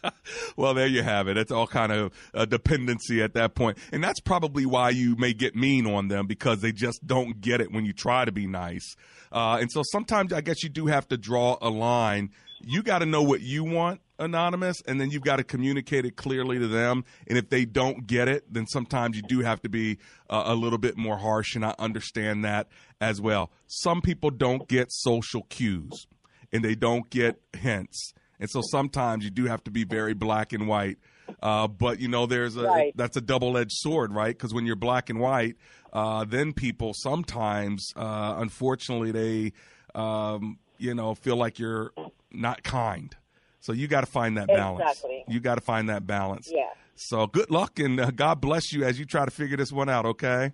now? 0.03 0.11
well, 0.57 0.75
there 0.75 0.87
you 0.87 1.03
have 1.03 1.29
it. 1.29 1.37
It's 1.37 1.53
all 1.53 1.67
kind 1.67 1.93
of 1.93 2.13
a 2.35 2.47
dependency 2.47 3.23
at 3.23 3.35
that 3.35 3.55
point. 3.55 3.79
And 3.93 4.03
that's 4.03 4.21
probably 4.21 4.67
why 4.67 4.91
you 4.91 5.17
may 5.17 5.33
get 5.33 5.55
mean 5.55 5.87
on 5.87 6.09
them 6.09 6.27
because 6.27 6.61
they 6.61 6.73
just 6.73 7.07
don't 7.07 7.41
get 7.41 7.61
it 7.61 7.73
when 7.73 7.85
you 7.85 7.93
try 7.93 8.25
to 8.25 8.33
be 8.33 8.47
nice. 8.47 8.97
Uh, 9.33 9.59
and 9.61 9.71
so 9.71 9.83
sometimes 9.85 10.33
I 10.33 10.41
guess 10.41 10.63
you 10.63 10.69
do 10.69 10.87
have 10.87 11.09
to 11.09 11.17
draw 11.17 11.57
a 11.61 11.71
line. 11.71 12.31
You 12.63 12.83
got 12.83 12.99
to 13.01 13.07
know 13.07 13.23
what 13.23 13.41
you 13.41 13.65
want, 13.65 14.01
Anonymous, 14.19 14.83
and 14.87 15.01
then 15.01 15.11
you've 15.11 15.23
got 15.25 15.37
to 15.37 15.45
communicate 15.45 16.05
it 16.05 16.17
clearly 16.17 16.59
to 16.59 16.69
them. 16.69 17.05
And 17.27 17.39
if 17.39 17.49
they 17.49 17.65
don't 17.65 18.07
get 18.07 18.29
it, 18.29 18.53
then 18.53 18.67
sometimes 18.67 19.17
you 19.17 19.23
do 19.23 19.41
have 19.41 19.63
to 19.63 19.69
be 19.69 19.99
uh, 20.29 20.43
a 20.47 20.55
little 20.55 20.79
bit 20.79 20.97
more 20.97 21.17
harsh. 21.17 21.55
And 21.57 21.65
I 21.65 21.75
understand 21.79 22.45
that 22.45 22.69
as 23.01 23.21
well. 23.21 23.51
Some 23.67 24.03
people 24.03 24.31
don't 24.31 24.69
get 24.69 24.93
social 24.93 25.43
cues 25.49 26.07
and 26.53 26.63
they 26.65 26.75
don't 26.75 27.09
get 27.11 27.41
hints. 27.57 28.13
And 28.39 28.49
so 28.51 28.61
sometimes 28.71 29.25
you 29.25 29.31
do 29.31 29.47
have 29.47 29.63
to 29.65 29.71
be 29.71 29.85
very 29.85 30.15
black 30.15 30.53
and 30.53 30.67
white. 30.69 30.99
Uh, 31.43 31.69
but 31.69 32.01
you 32.01 32.09
know, 32.09 32.27
there's 32.27 32.57
a 32.57 32.65
Right. 32.65 32.93
that's 32.97 33.17
a 33.17 33.21
double 33.21 33.57
edged 33.57 33.73
sword, 33.73 34.13
right? 34.13 34.37
Because 34.37 34.53
when 34.53 34.67
you're 34.67 34.77
black 34.77 35.11
and 35.11 35.21
white, 35.21 35.57
uh, 35.93 36.25
then 36.25 36.53
people 36.53 36.93
sometimes, 36.95 37.87
uh, 37.97 38.35
unfortunately, 38.39 39.13
they 39.13 39.53
um, 39.95 40.59
you 40.81 40.95
know 40.95 41.15
feel 41.15 41.37
like 41.37 41.59
you're 41.59 41.93
not 42.31 42.63
kind. 42.63 43.17
So 43.61 43.73
you 43.73 43.89
got 43.89 44.01
to 44.01 44.07
find 44.07 44.39
that 44.39 44.49
balance. 44.49 44.91
Exactly. 44.91 45.25
You 45.29 45.41
got 45.41 45.57
to 45.57 45.61
find 45.61 45.89
that 45.91 46.07
balance. 46.07 46.51
Yeah. 46.51 46.63
So 46.95 47.27
good 47.27 47.51
luck 47.51 47.79
and 47.79 48.01
uh, 48.01 48.11
God 48.11 48.41
bless 48.41 48.73
you 48.73 48.85
as 48.85 48.99
you 48.99 49.05
try 49.05 49.25
to 49.25 49.31
figure 49.31 49.57
this 49.57 49.73
one 49.73 49.89
out. 49.89 50.07
Okay. 50.07 50.53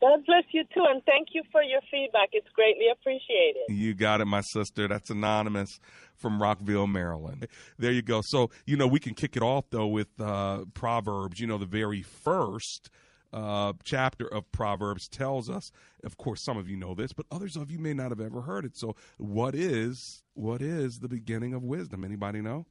God 0.00 0.20
bless 0.26 0.44
you 0.50 0.64
too, 0.74 0.84
and 0.86 1.02
thank 1.06 1.28
you 1.32 1.42
for 1.50 1.62
your 1.62 1.80
feedback. 1.90 2.28
It's 2.32 2.48
greatly 2.54 2.86
appreciated. 2.92 3.62
You 3.68 3.94
got 3.94 4.20
it, 4.20 4.26
my 4.26 4.42
sister. 4.42 4.86
That's 4.86 5.08
anonymous 5.08 5.80
from 6.14 6.42
Rockville, 6.42 6.86
Maryland. 6.86 7.48
There 7.78 7.90
you 7.90 8.02
go. 8.02 8.20
So, 8.22 8.50
you 8.66 8.76
know, 8.76 8.86
we 8.86 9.00
can 9.00 9.14
kick 9.14 9.34
it 9.34 9.42
off 9.42 9.64
though 9.70 9.86
with 9.86 10.08
uh, 10.20 10.66
Proverbs. 10.74 11.40
You 11.40 11.46
know, 11.46 11.56
the 11.56 11.64
very 11.64 12.02
first 12.02 12.90
uh, 13.34 13.72
chapter 13.82 14.26
of 14.26 14.50
Proverbs 14.52 15.08
tells 15.08 15.50
us. 15.50 15.72
Of 16.04 16.16
course, 16.16 16.40
some 16.40 16.56
of 16.56 16.68
you 16.68 16.76
know 16.76 16.94
this, 16.94 17.12
but 17.12 17.26
others 17.30 17.56
of 17.56 17.70
you 17.70 17.78
may 17.78 17.92
not 17.92 18.10
have 18.10 18.20
ever 18.20 18.42
heard 18.42 18.64
it. 18.64 18.76
So, 18.76 18.94
what 19.18 19.54
is 19.54 20.22
what 20.34 20.62
is 20.62 21.00
the 21.00 21.08
beginning 21.08 21.52
of 21.52 21.64
wisdom? 21.64 22.04
Anybody 22.04 22.40
know? 22.40 22.66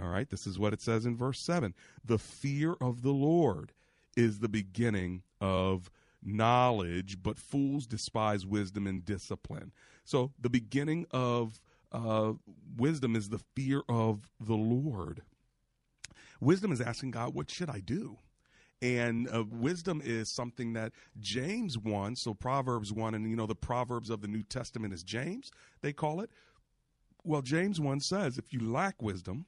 All 0.00 0.08
right, 0.08 0.28
this 0.28 0.46
is 0.46 0.58
what 0.58 0.72
it 0.72 0.80
says 0.80 1.06
in 1.06 1.16
verse 1.16 1.40
7. 1.40 1.74
The 2.04 2.18
fear 2.18 2.76
of 2.80 3.02
the 3.02 3.12
Lord 3.12 3.72
is 4.16 4.38
the 4.38 4.48
beginning 4.48 5.22
of 5.40 5.90
knowledge, 6.22 7.22
but 7.22 7.38
fools 7.38 7.86
despise 7.86 8.46
wisdom 8.46 8.86
and 8.86 9.04
discipline. 9.04 9.72
So 10.04 10.32
the 10.40 10.50
beginning 10.50 11.06
of 11.10 11.60
uh, 11.92 12.34
wisdom 12.76 13.16
is 13.16 13.28
the 13.28 13.40
fear 13.56 13.82
of 13.88 14.30
the 14.40 14.56
Lord. 14.56 15.22
Wisdom 16.40 16.72
is 16.72 16.80
asking 16.80 17.10
God, 17.10 17.34
what 17.34 17.50
should 17.50 17.70
I 17.70 17.80
do? 17.80 18.18
And 18.80 19.28
uh, 19.32 19.44
wisdom 19.50 20.00
is 20.04 20.30
something 20.30 20.72
that 20.74 20.92
James 21.18 21.76
1, 21.76 22.16
so 22.16 22.32
Proverbs 22.32 22.92
1, 22.92 23.14
and 23.14 23.28
you 23.28 23.34
know, 23.34 23.46
the 23.46 23.54
Proverbs 23.54 24.08
of 24.08 24.20
the 24.20 24.28
New 24.28 24.44
Testament 24.44 24.94
is 24.94 25.02
James, 25.02 25.50
they 25.82 25.92
call 25.92 26.20
it. 26.20 26.30
Well, 27.24 27.42
James 27.42 27.80
1 27.80 28.00
says, 28.00 28.38
if 28.38 28.52
you 28.52 28.60
lack 28.60 29.02
wisdom, 29.02 29.46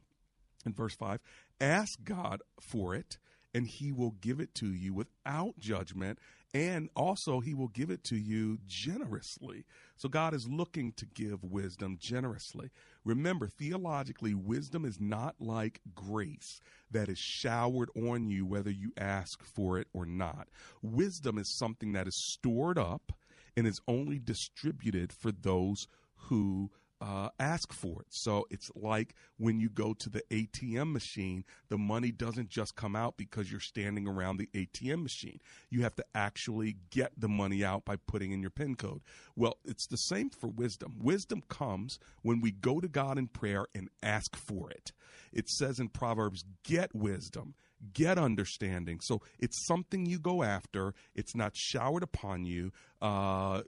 in 0.66 0.72
verse 0.72 0.94
5 0.94 1.20
ask 1.60 2.02
god 2.04 2.42
for 2.60 2.94
it 2.94 3.18
and 3.54 3.66
he 3.66 3.92
will 3.92 4.12
give 4.20 4.40
it 4.40 4.54
to 4.54 4.66
you 4.66 4.94
without 4.94 5.58
judgment 5.58 6.18
and 6.52 6.88
also 6.96 7.40
he 7.40 7.54
will 7.54 7.68
give 7.68 7.90
it 7.90 8.02
to 8.02 8.16
you 8.16 8.58
generously. 8.66 9.64
So 9.96 10.08
god 10.08 10.34
is 10.34 10.48
looking 10.48 10.92
to 10.92 11.06
give 11.06 11.44
wisdom 11.44 11.96
generously 12.00 12.70
remember 13.04 13.46
theologically 13.46 14.34
wisdom 14.34 14.84
is 14.84 15.00
not 15.00 15.36
like 15.38 15.80
grace 15.94 16.60
that 16.90 17.08
is 17.08 17.18
showered 17.18 17.90
on 17.96 18.28
you 18.28 18.44
whether 18.44 18.70
you 18.70 18.92
ask 18.96 19.42
for 19.42 19.78
it 19.78 19.88
or 19.92 20.06
not. 20.06 20.48
Wisdom 20.82 21.38
is 21.38 21.48
something 21.48 21.92
that 21.92 22.08
is 22.08 22.16
stored 22.16 22.78
up 22.78 23.12
and 23.56 23.66
is 23.66 23.80
only 23.88 24.18
distributed 24.18 25.12
for 25.12 25.32
those 25.32 25.86
who 26.14 26.70
uh, 27.00 27.30
ask 27.38 27.72
for 27.72 28.02
it. 28.02 28.08
So 28.10 28.46
it's 28.50 28.70
like 28.74 29.14
when 29.38 29.58
you 29.58 29.68
go 29.70 29.94
to 29.94 30.10
the 30.10 30.22
ATM 30.30 30.92
machine, 30.92 31.44
the 31.68 31.78
money 31.78 32.10
doesn't 32.10 32.48
just 32.48 32.76
come 32.76 32.94
out 32.94 33.16
because 33.16 33.50
you're 33.50 33.60
standing 33.60 34.06
around 34.06 34.36
the 34.36 34.48
ATM 34.54 35.02
machine. 35.02 35.40
You 35.70 35.82
have 35.82 35.96
to 35.96 36.04
actually 36.14 36.76
get 36.90 37.12
the 37.18 37.28
money 37.28 37.64
out 37.64 37.84
by 37.84 37.96
putting 37.96 38.32
in 38.32 38.40
your 38.40 38.50
PIN 38.50 38.74
code. 38.74 39.00
Well, 39.34 39.58
it's 39.64 39.86
the 39.86 39.96
same 39.96 40.30
for 40.30 40.48
wisdom. 40.48 40.96
Wisdom 41.00 41.42
comes 41.48 41.98
when 42.22 42.40
we 42.40 42.50
go 42.50 42.80
to 42.80 42.88
God 42.88 43.18
in 43.18 43.28
prayer 43.28 43.66
and 43.74 43.88
ask 44.02 44.36
for 44.36 44.70
it. 44.70 44.92
It 45.32 45.48
says 45.48 45.80
in 45.80 45.88
Proverbs, 45.88 46.44
get 46.64 46.94
wisdom 46.94 47.54
get 47.92 48.18
understanding. 48.18 49.00
So 49.00 49.22
it's 49.38 49.66
something 49.66 50.06
you 50.06 50.18
go 50.18 50.42
after. 50.42 50.94
It's 51.14 51.34
not 51.34 51.56
showered 51.56 52.02
upon 52.02 52.44
you, 52.44 52.72
uh, 53.00 53.62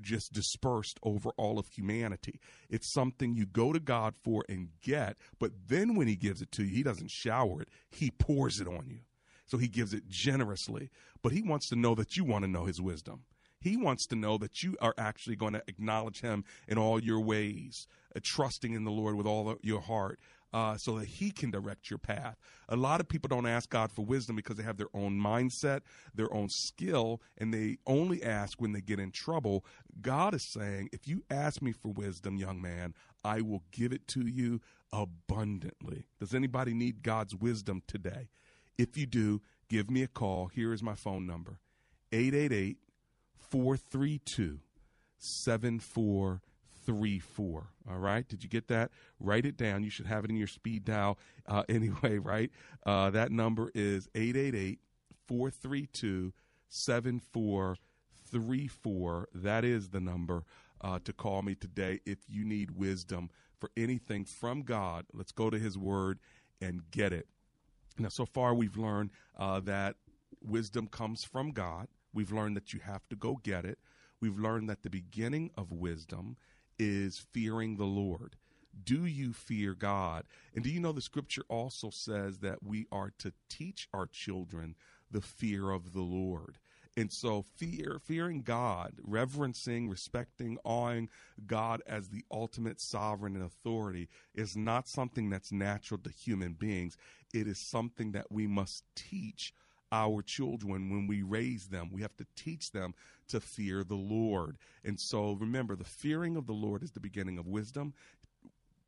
just 0.00 0.32
dispersed 0.32 0.98
over 1.02 1.30
all 1.36 1.58
of 1.58 1.66
humanity. 1.68 2.40
It's 2.68 2.92
something 2.92 3.34
you 3.34 3.46
go 3.46 3.72
to 3.72 3.80
God 3.80 4.14
for 4.22 4.44
and 4.48 4.68
get, 4.82 5.16
but 5.38 5.52
then 5.68 5.94
when 5.94 6.08
He 6.08 6.16
gives 6.16 6.42
it 6.42 6.52
to 6.52 6.64
you, 6.64 6.74
He 6.74 6.82
doesn't 6.82 7.10
shower 7.10 7.62
it, 7.62 7.68
He 7.90 8.10
pours 8.10 8.60
it 8.60 8.68
on 8.68 8.86
you. 8.88 9.00
So 9.46 9.58
He 9.58 9.68
gives 9.68 9.92
it 9.92 10.08
generously, 10.08 10.90
but 11.22 11.32
He 11.32 11.42
wants 11.42 11.68
to 11.70 11.76
know 11.76 11.94
that 11.94 12.16
you 12.16 12.24
want 12.24 12.44
to 12.44 12.50
know 12.50 12.64
His 12.64 12.80
wisdom. 12.80 13.24
He 13.60 13.78
wants 13.78 14.06
to 14.08 14.14
know 14.14 14.36
that 14.38 14.62
you 14.62 14.76
are 14.82 14.94
actually 14.98 15.36
going 15.36 15.54
to 15.54 15.62
acknowledge 15.66 16.20
Him 16.20 16.44
in 16.68 16.76
all 16.76 17.02
your 17.02 17.20
ways, 17.20 17.86
uh, 18.14 18.20
trusting 18.22 18.74
in 18.74 18.84
the 18.84 18.90
Lord 18.90 19.16
with 19.16 19.26
all 19.26 19.48
of 19.48 19.58
your 19.62 19.80
heart, 19.80 20.20
uh, 20.54 20.76
so 20.76 20.98
that 20.98 21.06
He 21.06 21.32
can 21.32 21.50
direct 21.50 21.90
your 21.90 21.98
path. 21.98 22.36
A 22.68 22.76
lot 22.76 23.00
of 23.00 23.08
people 23.08 23.28
don't 23.28 23.46
ask 23.46 23.68
God 23.68 23.90
for 23.90 24.04
wisdom 24.04 24.36
because 24.36 24.56
they 24.56 24.62
have 24.62 24.76
their 24.76 24.94
own 24.94 25.18
mindset, 25.18 25.80
their 26.14 26.32
own 26.32 26.48
skill, 26.48 27.20
and 27.36 27.52
they 27.52 27.78
only 27.86 28.22
ask 28.22 28.62
when 28.62 28.72
they 28.72 28.80
get 28.80 29.00
in 29.00 29.10
trouble. 29.10 29.66
God 30.00 30.32
is 30.32 30.44
saying, 30.44 30.90
if 30.92 31.08
you 31.08 31.24
ask 31.28 31.60
me 31.60 31.72
for 31.72 31.88
wisdom, 31.88 32.36
young 32.36 32.62
man, 32.62 32.94
I 33.24 33.40
will 33.40 33.64
give 33.72 33.92
it 33.92 34.06
to 34.08 34.26
you 34.26 34.60
abundantly. 34.92 36.06
Does 36.20 36.34
anybody 36.34 36.72
need 36.72 37.02
God's 37.02 37.34
wisdom 37.34 37.82
today? 37.88 38.28
If 38.78 38.96
you 38.96 39.06
do, 39.06 39.42
give 39.68 39.90
me 39.90 40.04
a 40.04 40.08
call. 40.08 40.46
Here 40.46 40.72
is 40.72 40.84
my 40.84 40.94
phone 40.94 41.26
number 41.26 41.58
888 42.12 42.78
432 43.36 44.60
7434. 46.86 47.66
All 47.90 47.98
right. 47.98 48.26
Did 48.28 48.42
you 48.42 48.48
get 48.48 48.68
that? 48.68 48.90
Write 49.20 49.44
it 49.46 49.56
down. 49.56 49.84
You 49.84 49.90
should 49.90 50.06
have 50.06 50.24
it 50.24 50.30
in 50.30 50.36
your 50.36 50.46
speed 50.46 50.84
dial 50.84 51.18
uh, 51.46 51.64
anyway, 51.68 52.18
right? 52.18 52.50
Uh, 52.84 53.10
that 53.10 53.32
number 53.32 53.70
is 53.74 54.08
888 54.14 54.78
432 55.26 56.32
7434. 56.68 59.28
That 59.34 59.64
is 59.64 59.88
the 59.90 60.00
number 60.00 60.44
uh, 60.80 60.98
to 61.04 61.12
call 61.12 61.42
me 61.42 61.54
today 61.54 62.00
if 62.04 62.18
you 62.28 62.44
need 62.44 62.72
wisdom 62.72 63.30
for 63.58 63.70
anything 63.76 64.24
from 64.24 64.62
God. 64.62 65.06
Let's 65.12 65.32
go 65.32 65.50
to 65.50 65.58
His 65.58 65.76
Word 65.78 66.18
and 66.60 66.82
get 66.90 67.12
it. 67.12 67.28
Now, 67.98 68.08
so 68.08 68.26
far 68.26 68.54
we've 68.54 68.76
learned 68.76 69.10
uh, 69.38 69.60
that 69.60 69.94
wisdom 70.42 70.88
comes 70.88 71.22
from 71.24 71.52
God. 71.52 71.86
We've 72.12 72.32
learned 72.32 72.56
that 72.56 72.72
you 72.72 72.80
have 72.80 73.08
to 73.08 73.16
go 73.16 73.38
get 73.42 73.64
it. 73.64 73.78
We've 74.20 74.38
learned 74.38 74.68
that 74.70 74.82
the 74.82 74.90
beginning 74.90 75.50
of 75.56 75.72
wisdom 75.72 76.36
is 76.78 77.26
fearing 77.32 77.76
the 77.76 77.84
Lord. 77.84 78.36
Do 78.84 79.06
you 79.06 79.32
fear 79.32 79.74
God? 79.74 80.24
And 80.54 80.64
do 80.64 80.70
you 80.70 80.80
know 80.80 80.92
the 80.92 81.00
scripture 81.00 81.44
also 81.48 81.90
says 81.90 82.38
that 82.38 82.62
we 82.62 82.86
are 82.90 83.12
to 83.18 83.32
teach 83.48 83.88
our 83.94 84.06
children 84.06 84.74
the 85.10 85.20
fear 85.20 85.70
of 85.70 85.92
the 85.92 86.02
Lord? 86.02 86.58
And 86.96 87.12
so, 87.12 87.42
fear, 87.42 88.00
fearing 88.04 88.42
God, 88.42 88.94
reverencing, 89.02 89.88
respecting, 89.88 90.58
awing 90.64 91.08
God 91.44 91.82
as 91.88 92.08
the 92.08 92.24
ultimate 92.30 92.80
sovereign 92.80 93.34
and 93.34 93.44
authority 93.44 94.08
is 94.32 94.56
not 94.56 94.88
something 94.88 95.28
that's 95.28 95.50
natural 95.50 95.98
to 96.04 96.10
human 96.10 96.52
beings. 96.52 96.96
It 97.32 97.48
is 97.48 97.58
something 97.58 98.12
that 98.12 98.30
we 98.30 98.46
must 98.46 98.84
teach 98.94 99.52
our 99.94 100.22
children 100.22 100.90
when 100.90 101.06
we 101.06 101.22
raise 101.22 101.68
them. 101.68 101.88
We 101.92 102.02
have 102.02 102.16
to 102.16 102.26
teach 102.34 102.72
them 102.72 102.94
to 103.28 103.40
fear 103.40 103.84
the 103.84 103.94
Lord. 103.94 104.58
And 104.84 104.98
so, 104.98 105.32
remember, 105.32 105.76
the 105.76 105.84
fearing 105.84 106.36
of 106.36 106.46
the 106.46 106.52
Lord 106.52 106.82
is 106.82 106.90
the 106.90 107.00
beginning 107.00 107.38
of 107.38 107.46
wisdom 107.46 107.94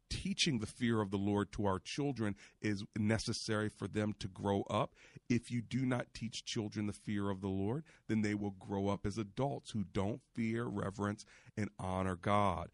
teaching 0.08 0.58
the 0.58 0.66
fear 0.66 1.00
of 1.00 1.10
the 1.10 1.16
Lord 1.16 1.50
to 1.52 1.66
our 1.66 1.78
children 1.78 2.36
is 2.60 2.84
necessary 2.96 3.68
for 3.68 3.88
them 3.88 4.14
to 4.20 4.28
grow 4.28 4.62
up. 4.70 4.94
If 5.28 5.50
you 5.50 5.60
do 5.60 5.84
not 5.84 6.14
teach 6.14 6.44
children 6.44 6.86
the 6.86 6.92
fear 6.92 7.28
of 7.28 7.40
the 7.40 7.48
Lord, 7.48 7.84
then 8.08 8.22
they 8.22 8.34
will 8.34 8.54
grow 8.58 8.88
up 8.88 9.04
as 9.04 9.18
adults 9.18 9.70
who 9.70 9.84
don't 9.92 10.20
fear, 10.34 10.64
reverence, 10.64 11.24
and 11.56 11.70
honor 11.78 12.16
God. 12.16 12.68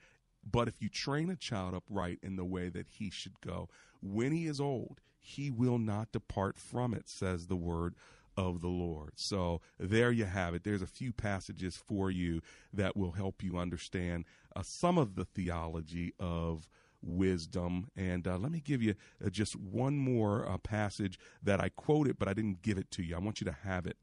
But 0.44 0.68
if 0.68 0.82
you 0.82 0.88
train 0.88 1.30
a 1.30 1.36
child 1.36 1.74
upright 1.74 2.18
in 2.22 2.36
the 2.36 2.44
way 2.44 2.68
that 2.68 2.88
he 2.88 3.10
should 3.10 3.40
go, 3.40 3.68
when 4.02 4.32
he 4.32 4.46
is 4.46 4.60
old, 4.60 5.00
he 5.18 5.50
will 5.50 5.78
not 5.78 6.12
depart 6.12 6.58
from 6.58 6.92
it, 6.92 7.08
says 7.08 7.46
the 7.46 7.56
word 7.56 7.94
of 8.36 8.60
the 8.60 8.68
Lord. 8.68 9.12
So 9.16 9.60
there 9.78 10.12
you 10.12 10.24
have 10.24 10.54
it. 10.54 10.64
There's 10.64 10.82
a 10.82 10.86
few 10.86 11.12
passages 11.12 11.76
for 11.76 12.10
you 12.10 12.40
that 12.72 12.96
will 12.96 13.12
help 13.12 13.42
you 13.42 13.58
understand 13.58 14.24
uh, 14.54 14.62
some 14.62 14.98
of 14.98 15.14
the 15.14 15.24
theology 15.24 16.14
of 16.18 16.68
wisdom. 17.02 17.88
And 17.96 18.26
uh, 18.26 18.38
let 18.38 18.52
me 18.52 18.60
give 18.60 18.82
you 18.82 18.94
uh, 19.24 19.30
just 19.30 19.56
one 19.56 19.98
more 19.98 20.48
uh, 20.48 20.58
passage 20.58 21.18
that 21.42 21.60
I 21.60 21.68
quoted, 21.68 22.18
but 22.18 22.28
I 22.28 22.34
didn't 22.34 22.62
give 22.62 22.78
it 22.78 22.90
to 22.92 23.02
you. 23.02 23.16
I 23.16 23.20
want 23.20 23.40
you 23.40 23.44
to 23.46 23.56
have 23.64 23.86
it. 23.86 23.96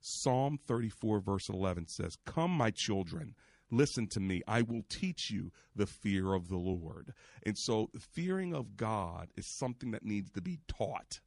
Psalm 0.00 0.58
34, 0.66 1.20
verse 1.20 1.48
11 1.48 1.88
says, 1.88 2.16
Come, 2.24 2.52
my 2.52 2.70
children. 2.70 3.34
Listen 3.70 4.06
to 4.08 4.20
me. 4.20 4.42
I 4.46 4.62
will 4.62 4.82
teach 4.88 5.30
you 5.30 5.52
the 5.76 5.86
fear 5.86 6.32
of 6.32 6.48
the 6.48 6.56
Lord. 6.56 7.12
And 7.44 7.58
so, 7.58 7.90
fearing 7.98 8.54
of 8.54 8.76
God 8.76 9.28
is 9.36 9.46
something 9.46 9.90
that 9.90 10.04
needs 10.04 10.30
to 10.30 10.40
be 10.40 10.60
taught. 10.68 11.20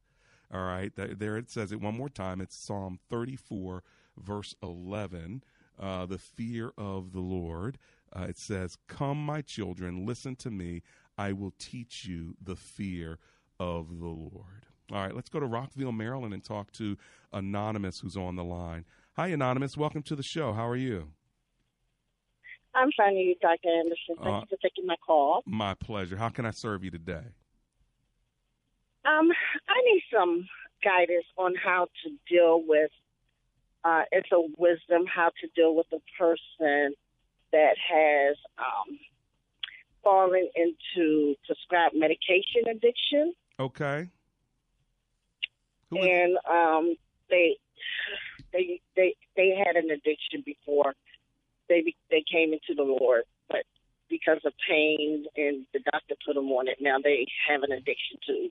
All 0.52 0.64
right. 0.64 0.92
There 0.94 1.36
it 1.36 1.50
says 1.50 1.72
it 1.72 1.80
one 1.80 1.96
more 1.96 2.08
time. 2.08 2.40
It's 2.40 2.56
Psalm 2.56 2.98
34, 3.08 3.82
verse 4.18 4.54
11. 4.62 5.42
Uh, 5.80 6.06
the 6.06 6.18
fear 6.18 6.72
of 6.76 7.12
the 7.12 7.20
Lord. 7.20 7.78
Uh, 8.14 8.26
it 8.28 8.38
says, 8.38 8.76
Come, 8.88 9.24
my 9.24 9.40
children, 9.40 10.04
listen 10.04 10.36
to 10.36 10.50
me. 10.50 10.82
I 11.16 11.32
will 11.32 11.54
teach 11.58 12.04
you 12.04 12.36
the 12.42 12.56
fear 12.56 13.18
of 13.58 13.98
the 13.98 14.06
Lord. 14.06 14.66
All 14.92 14.98
right, 14.98 15.14
let's 15.14 15.30
go 15.30 15.40
to 15.40 15.46
Rockville, 15.46 15.92
Maryland, 15.92 16.34
and 16.34 16.44
talk 16.44 16.72
to 16.72 16.98
Anonymous, 17.32 18.00
who's 18.00 18.16
on 18.16 18.36
the 18.36 18.44
line. 18.44 18.84
Hi, 19.16 19.28
Anonymous. 19.28 19.76
Welcome 19.76 20.02
to 20.02 20.16
the 20.16 20.22
show. 20.22 20.52
How 20.52 20.68
are 20.68 20.76
you? 20.76 21.12
I'm 22.74 22.90
fine, 22.96 23.16
you, 23.16 23.34
Dr. 23.40 23.68
Anderson. 23.68 24.16
Thank 24.22 24.26
uh, 24.28 24.40
you 24.40 24.46
for 24.50 24.62
taking 24.62 24.86
my 24.86 24.96
call. 25.06 25.42
My 25.46 25.74
pleasure. 25.74 26.16
How 26.16 26.28
can 26.28 26.44
I 26.44 26.50
serve 26.50 26.84
you 26.84 26.90
today? 26.90 27.24
Um, 29.04 29.30
I 29.68 29.80
need 29.84 30.02
some 30.12 30.46
guidance 30.84 31.26
on 31.36 31.54
how 31.54 31.88
to 32.04 32.10
deal 32.28 32.62
with. 32.66 32.90
Uh, 33.84 34.02
it's 34.12 34.30
a 34.32 34.40
wisdom 34.58 35.06
how 35.12 35.30
to 35.40 35.48
deal 35.56 35.74
with 35.74 35.86
a 35.92 36.00
person 36.18 36.94
that 37.52 37.74
has 37.76 38.36
um, 38.58 38.98
fallen 40.04 40.48
into 40.54 41.34
prescribed 41.46 41.94
medication 41.94 42.68
addiction. 42.70 43.34
Okay. 43.58 44.08
Who 45.90 45.98
and 45.98 46.38
um, 46.48 46.94
they 47.28 47.56
they 48.52 48.80
they 48.96 49.14
they 49.36 49.54
had 49.56 49.76
an 49.76 49.90
addiction 49.90 50.42
before 50.44 50.94
they 51.68 51.94
they 52.10 52.24
came 52.30 52.52
into 52.52 52.74
the 52.74 52.82
Lord, 52.82 53.24
but 53.48 53.64
because 54.08 54.40
of 54.44 54.52
pain 54.68 55.24
and 55.36 55.66
the 55.72 55.80
doctor 55.90 56.14
put 56.24 56.34
them 56.34 56.50
on 56.52 56.68
it, 56.68 56.78
now 56.80 56.96
they 57.02 57.26
have 57.48 57.62
an 57.62 57.72
addiction 57.72 58.18
to 58.26 58.48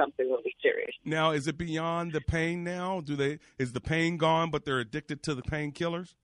something 0.00 0.26
really 0.30 0.54
serious. 0.62 0.94
Now, 1.04 1.32
is 1.32 1.46
it 1.46 1.58
beyond 1.58 2.12
the 2.12 2.20
pain? 2.20 2.64
Now, 2.64 3.00
do 3.00 3.16
they 3.16 3.38
is 3.58 3.72
the 3.72 3.80
pain 3.80 4.16
gone, 4.16 4.50
but 4.50 4.64
they're 4.64 4.80
addicted 4.80 5.22
to 5.24 5.34
the 5.34 5.42
painkillers? 5.42 6.14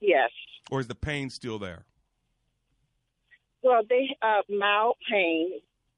Yes. 0.00 0.30
Or 0.70 0.80
is 0.80 0.88
the 0.88 0.94
pain 0.94 1.30
still 1.30 1.58
there? 1.58 1.84
Well, 3.62 3.82
they 3.88 4.16
uh, 4.22 4.42
mild 4.48 4.96
pain. 5.10 5.52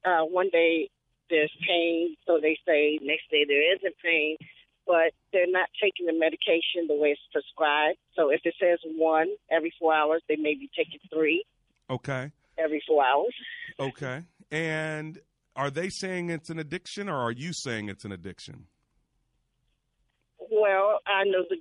Uh, 0.05 0.23
one 0.23 0.49
day 0.51 0.89
there's 1.29 1.51
pain, 1.67 2.15
so 2.25 2.39
they 2.41 2.57
say 2.65 2.99
next 3.01 3.29
day 3.29 3.45
there 3.47 3.75
isn't 3.75 3.95
pain, 4.03 4.37
but 4.87 5.11
they're 5.31 5.45
not 5.47 5.69
taking 5.81 6.05
the 6.05 6.13
medication 6.13 6.87
the 6.87 6.95
way 6.95 7.09
it's 7.09 7.21
prescribed. 7.31 7.97
So 8.15 8.29
if 8.29 8.41
it 8.43 8.55
says 8.59 8.79
one 8.97 9.27
every 9.51 9.73
four 9.79 9.93
hours, 9.93 10.21
they 10.27 10.35
may 10.35 10.55
be 10.55 10.69
taking 10.75 10.99
three. 11.13 11.43
Okay. 11.89 12.31
Every 12.57 12.81
four 12.87 13.03
hours. 13.03 13.35
Okay. 13.79 14.23
And 14.51 15.19
are 15.59 15.69
they 15.69 15.89
saying 15.89 16.29
it's 16.29 16.49
an 16.49 16.57
addiction, 16.57 17.09
or 17.09 17.17
are 17.17 17.31
you 17.31 17.51
saying 17.51 17.89
it's 17.89 18.05
an 18.05 18.13
addiction? 18.13 18.67
Well, 20.39 20.99
I 21.05 21.25
know 21.25 21.43
the 21.49 21.57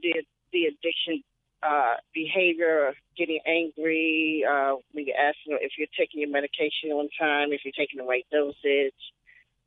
the 0.52 0.64
addiction 0.66 1.24
uh, 1.64 1.94
behavior, 2.14 2.92
getting 3.16 3.40
angry. 3.44 4.44
Uh, 4.48 4.76
we 4.94 5.12
ask 5.18 5.36
them 5.44 5.58
if 5.60 5.72
you're 5.76 5.88
taking 5.98 6.20
your 6.20 6.30
medication 6.30 6.92
on 6.92 7.08
time, 7.18 7.52
if 7.52 7.62
you're 7.64 7.72
taking 7.76 7.98
the 7.98 8.04
right 8.04 8.24
dosage. 8.30 8.94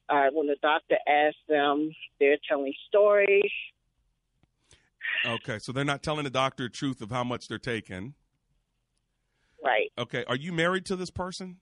Uh, 0.08 0.28
when 0.32 0.48
the 0.48 0.56
doctor 0.62 0.96
asks 1.08 1.39
them, 1.50 1.91
they're 2.20 2.38
telling 2.48 2.74
stories. 2.88 3.52
Okay, 5.26 5.60
so 5.60 5.74
they're 5.74 5.84
not 5.84 6.04
telling 6.04 6.24
the 6.24 6.30
doctor 6.30 6.63
the 6.63 6.70
truth 6.70 7.02
of 7.02 7.12
how 7.12 7.26
much 7.26 7.50
they're 7.50 7.60
taking. 7.60 8.13
Right. 9.63 9.91
Okay, 9.98 10.24
are 10.28 10.38
you 10.38 10.54
married 10.54 10.86
to 10.86 10.96
this 10.96 11.12
person? 11.12 11.58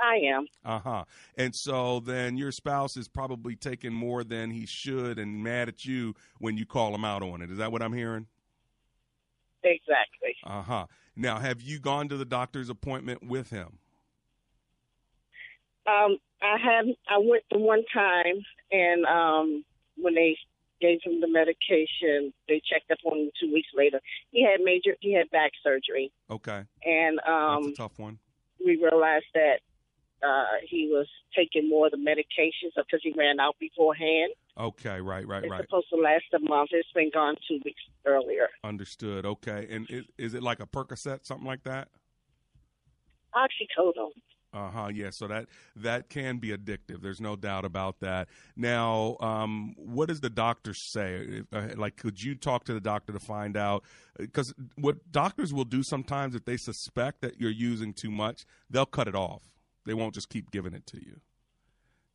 I 0.00 0.16
am. 0.16 0.46
Uh 0.64 0.78
huh. 0.78 1.04
And 1.36 1.54
so 1.54 2.00
then 2.00 2.36
your 2.36 2.52
spouse 2.52 2.96
is 2.96 3.08
probably 3.08 3.56
taking 3.56 3.92
more 3.92 4.24
than 4.24 4.50
he 4.50 4.66
should 4.66 5.18
and 5.18 5.42
mad 5.42 5.68
at 5.68 5.84
you 5.84 6.14
when 6.38 6.56
you 6.56 6.66
call 6.66 6.94
him 6.94 7.04
out 7.04 7.22
on 7.22 7.42
it. 7.42 7.50
Is 7.50 7.58
that 7.58 7.72
what 7.72 7.82
I'm 7.82 7.92
hearing? 7.92 8.26
Exactly. 9.62 10.34
Uh 10.44 10.62
huh. 10.62 10.86
Now, 11.14 11.38
have 11.38 11.60
you 11.60 11.78
gone 11.78 12.08
to 12.08 12.16
the 12.16 12.24
doctor's 12.24 12.70
appointment 12.70 13.22
with 13.22 13.50
him? 13.50 13.78
Um, 15.86 16.18
I 16.40 16.56
have. 16.58 16.86
I 17.08 17.18
went 17.18 17.44
the 17.50 17.58
one 17.58 17.84
time, 17.92 18.42
and 18.70 19.04
um, 19.06 19.64
when 19.96 20.14
they 20.14 20.36
gave 20.80 21.00
him 21.04 21.20
the 21.20 21.28
medication, 21.28 22.32
they 22.48 22.60
checked 22.68 22.90
up 22.90 22.98
on 23.04 23.18
him 23.18 23.30
two 23.40 23.52
weeks 23.52 23.68
later. 23.74 24.00
He 24.30 24.42
had 24.44 24.60
major. 24.64 24.96
He 25.00 25.12
had 25.12 25.30
back 25.30 25.52
surgery. 25.62 26.10
Okay. 26.30 26.62
And 26.84 27.20
um, 27.26 27.74
tough 27.74 27.98
one. 27.98 28.18
We 28.64 28.76
realized 28.76 29.26
that 29.34 29.60
uh, 30.22 30.44
he 30.68 30.88
was 30.90 31.06
taking 31.36 31.68
more 31.68 31.86
of 31.86 31.92
the 31.92 31.98
medications 31.98 32.72
because 32.76 33.00
he 33.02 33.12
ran 33.16 33.40
out 33.40 33.56
beforehand. 33.58 34.32
Okay, 34.58 35.00
right, 35.00 35.26
right, 35.26 35.42
it's 35.42 35.50
right. 35.50 35.60
It's 35.60 35.68
supposed 35.68 35.88
to 35.90 35.96
last 35.96 36.24
a 36.34 36.38
month. 36.38 36.70
It's 36.72 36.88
been 36.94 37.10
gone 37.12 37.36
two 37.48 37.58
weeks 37.64 37.80
earlier. 38.06 38.48
Understood. 38.64 39.24
Okay, 39.24 39.66
and 39.70 39.88
is, 39.90 40.04
is 40.18 40.34
it 40.34 40.42
like 40.42 40.60
a 40.60 40.66
Percocet, 40.66 41.26
something 41.26 41.46
like 41.46 41.64
that? 41.64 41.88
Oxycodone. 43.34 44.12
Uh 44.54 44.70
huh. 44.70 44.88
Yeah. 44.92 45.08
So 45.08 45.26
that 45.28 45.46
that 45.76 46.10
can 46.10 46.36
be 46.36 46.50
addictive. 46.50 47.00
There's 47.00 47.22
no 47.22 47.36
doubt 47.36 47.64
about 47.64 48.00
that. 48.00 48.28
Now, 48.54 49.16
um, 49.20 49.74
what 49.78 50.08
does 50.08 50.20
the 50.20 50.28
doctor 50.28 50.74
say? 50.74 51.42
Uh, 51.50 51.68
like, 51.76 51.96
could 51.96 52.22
you 52.22 52.34
talk 52.34 52.64
to 52.64 52.74
the 52.74 52.80
doctor 52.80 53.14
to 53.14 53.18
find 53.18 53.56
out? 53.56 53.82
Because 54.18 54.52
what 54.76 55.10
doctors 55.10 55.54
will 55.54 55.64
do 55.64 55.82
sometimes, 55.82 56.34
if 56.34 56.44
they 56.44 56.58
suspect 56.58 57.22
that 57.22 57.40
you're 57.40 57.50
using 57.50 57.94
too 57.94 58.10
much, 58.10 58.44
they'll 58.68 58.84
cut 58.84 59.08
it 59.08 59.14
off. 59.14 59.42
They 59.84 59.94
won't 59.94 60.14
just 60.14 60.28
keep 60.28 60.50
giving 60.50 60.74
it 60.74 60.86
to 60.88 60.98
you. 60.98 61.20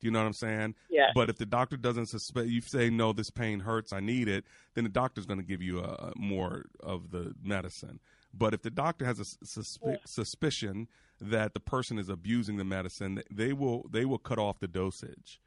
Do 0.00 0.06
you 0.06 0.10
know 0.12 0.20
what 0.20 0.26
I'm 0.26 0.32
saying? 0.32 0.74
Yeah. 0.88 1.10
But 1.14 1.28
if 1.28 1.38
the 1.38 1.46
doctor 1.46 1.76
doesn't 1.76 2.06
suspect, 2.06 2.46
you 2.46 2.60
say 2.60 2.88
no, 2.88 3.12
this 3.12 3.30
pain 3.30 3.60
hurts, 3.60 3.92
I 3.92 4.00
need 4.00 4.28
it, 4.28 4.44
then 4.74 4.84
the 4.84 4.90
doctor's 4.90 5.26
going 5.26 5.40
to 5.40 5.46
give 5.46 5.60
you 5.60 5.80
a, 5.80 6.12
more 6.16 6.66
of 6.80 7.10
the 7.10 7.34
medicine. 7.42 7.98
But 8.32 8.54
if 8.54 8.62
the 8.62 8.70
doctor 8.70 9.04
has 9.04 9.18
a 9.18 9.24
susp- 9.44 9.78
yeah. 9.84 9.96
suspicion 10.04 10.86
that 11.20 11.54
the 11.54 11.60
person 11.60 11.98
is 11.98 12.08
abusing 12.08 12.58
the 12.58 12.64
medicine, 12.64 13.22
they 13.30 13.52
will 13.52 13.86
they 13.90 14.04
will 14.04 14.18
cut 14.18 14.38
off 14.38 14.60
the 14.60 14.68
dosage. 14.68 15.40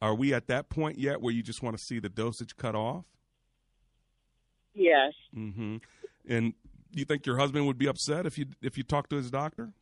Are 0.00 0.14
we 0.14 0.34
at 0.34 0.48
that 0.48 0.68
point 0.68 0.98
yet 0.98 1.20
where 1.20 1.32
you 1.32 1.42
just 1.42 1.62
want 1.62 1.78
to 1.78 1.84
see 1.84 2.00
the 2.00 2.08
dosage 2.08 2.56
cut 2.56 2.74
off? 2.74 3.04
Yes. 4.74 5.12
Mm-hmm. 5.36 5.76
And 6.28 6.54
you 6.90 7.04
think 7.04 7.24
your 7.24 7.38
husband 7.38 7.66
would 7.66 7.78
be 7.78 7.86
upset 7.86 8.26
if 8.26 8.36
you 8.36 8.46
if 8.62 8.76
you 8.76 8.82
talk 8.82 9.08
to 9.10 9.16
his 9.16 9.30
doctor? 9.30 9.72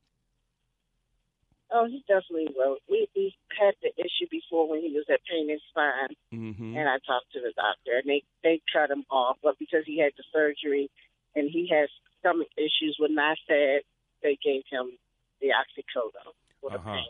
Oh, 1.73 1.87
he 1.87 2.03
definitely 2.09 2.49
will. 2.57 2.79
We 2.89 3.07
we 3.15 3.35
had 3.59 3.75
the 3.83 3.91
issue 3.97 4.27
before 4.31 4.69
when 4.69 4.81
he 4.81 4.91
was 4.91 5.05
at 5.09 5.21
Pain 5.31 5.51
and 5.51 5.61
Spine, 5.71 6.15
mm-hmm. 6.35 6.77
and 6.77 6.89
I 6.89 6.99
talked 7.07 7.31
to 7.35 7.41
the 7.41 7.53
doctor, 7.55 7.99
and 7.99 8.09
they 8.09 8.23
they 8.43 8.61
cut 8.73 8.91
him 8.91 9.05
off, 9.11 9.37
but 9.43 9.59
because 9.59 9.85
he 9.87 10.01
had 10.01 10.13
the 10.17 10.25
surgery 10.33 10.91
and 11.37 11.49
he 11.49 11.69
has 11.73 11.89
stomach 12.19 12.49
issues 12.57 12.97
with 12.99 13.13
NSAID, 13.13 13.81
they 14.23 14.37
gave 14.43 14.63
him 14.71 14.99
the 15.41 15.49
oxycodone 15.49 16.35
for 16.61 16.73
uh-huh. 16.73 16.79
the 16.79 16.97
pain. 16.97 17.07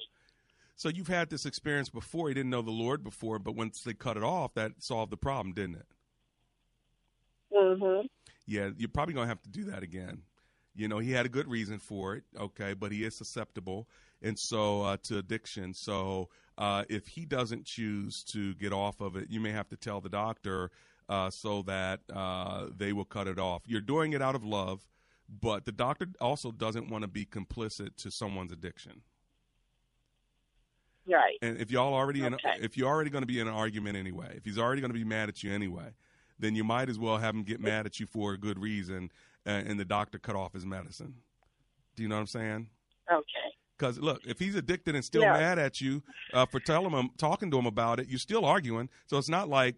So 0.76 0.88
you've 0.88 1.08
had 1.08 1.30
this 1.30 1.44
experience 1.44 1.88
before. 1.88 2.28
He 2.28 2.34
didn't 2.34 2.50
know 2.50 2.62
the 2.62 2.70
Lord 2.70 3.04
before, 3.04 3.38
but 3.38 3.54
once 3.54 3.82
they 3.82 3.92
cut 3.92 4.16
it 4.16 4.22
off, 4.22 4.54
that 4.54 4.72
solved 4.78 5.12
the 5.12 5.16
problem, 5.16 5.54
didn't 5.54 5.76
it? 5.76 5.86
Mm-hmm. 7.52 8.06
Yeah, 8.46 8.70
you're 8.76 8.88
probably 8.88 9.14
gonna 9.14 9.26
have 9.26 9.42
to 9.42 9.50
do 9.50 9.64
that 9.64 9.82
again. 9.82 10.22
You 10.74 10.88
know, 10.88 10.98
he 10.98 11.12
had 11.12 11.26
a 11.26 11.28
good 11.28 11.48
reason 11.48 11.78
for 11.78 12.14
it, 12.14 12.24
okay, 12.38 12.74
but 12.74 12.92
he 12.92 13.04
is 13.04 13.14
susceptible, 13.16 13.88
and 14.22 14.38
so 14.38 14.82
uh, 14.82 14.96
to 15.04 15.18
addiction. 15.18 15.74
So 15.74 16.28
uh, 16.58 16.84
if 16.88 17.08
he 17.08 17.24
doesn't 17.24 17.64
choose 17.64 18.22
to 18.24 18.54
get 18.54 18.72
off 18.72 19.00
of 19.00 19.16
it, 19.16 19.30
you 19.30 19.40
may 19.40 19.52
have 19.52 19.68
to 19.68 19.76
tell 19.76 20.00
the 20.00 20.08
doctor 20.08 20.70
uh, 21.08 21.30
so 21.30 21.62
that 21.62 22.00
uh, 22.12 22.66
they 22.76 22.92
will 22.92 23.04
cut 23.04 23.26
it 23.26 23.38
off. 23.38 23.62
You're 23.66 23.80
doing 23.80 24.12
it 24.12 24.22
out 24.22 24.34
of 24.34 24.44
love, 24.44 24.86
but 25.40 25.64
the 25.64 25.72
doctor 25.72 26.06
also 26.20 26.52
doesn't 26.52 26.88
want 26.88 27.02
to 27.02 27.08
be 27.08 27.24
complicit 27.24 27.96
to 27.96 28.10
someone's 28.10 28.52
addiction. 28.52 29.02
Right. 31.06 31.38
And 31.42 31.58
if 31.58 31.70
y'all 31.70 31.94
already 31.94 32.24
okay. 32.24 32.36
in, 32.56 32.64
if 32.64 32.76
you're 32.76 32.88
already 32.88 33.10
going 33.10 33.22
to 33.22 33.26
be 33.26 33.40
in 33.40 33.48
an 33.48 33.54
argument 33.54 33.96
anyway, 33.96 34.34
if 34.36 34.44
he's 34.44 34.58
already 34.58 34.80
going 34.80 34.92
to 34.92 34.98
be 34.98 35.04
mad 35.04 35.28
at 35.28 35.42
you 35.42 35.52
anyway, 35.52 35.94
then 36.38 36.54
you 36.54 36.62
might 36.62 36.88
as 36.88 36.98
well 36.98 37.18
have 37.18 37.34
him 37.34 37.42
get 37.42 37.60
mad 37.60 37.86
at 37.86 37.98
you 37.98 38.06
for 38.06 38.32
a 38.32 38.38
good 38.38 38.58
reason, 38.58 39.10
and, 39.44 39.66
and 39.66 39.80
the 39.80 39.84
doctor 39.84 40.18
cut 40.18 40.36
off 40.36 40.52
his 40.52 40.64
medicine. 40.64 41.14
Do 41.96 42.02
you 42.02 42.08
know 42.08 42.16
what 42.16 42.20
I'm 42.20 42.26
saying? 42.28 42.68
Okay. 43.10 43.39
Because 43.80 43.98
look, 43.98 44.20
if 44.26 44.38
he's 44.38 44.54
addicted 44.54 44.94
and 44.94 45.02
still 45.02 45.22
Yeah. 45.22 45.32
mad 45.32 45.58
at 45.58 45.80
you 45.80 46.02
uh, 46.34 46.44
for 46.44 46.60
telling 46.60 46.92
him, 46.92 47.10
talking 47.16 47.50
to 47.50 47.58
him 47.58 47.66
about 47.66 47.98
it, 47.98 48.08
you're 48.08 48.18
still 48.18 48.44
arguing. 48.44 48.90
So 49.06 49.16
it's 49.16 49.28
not 49.28 49.48
like 49.48 49.76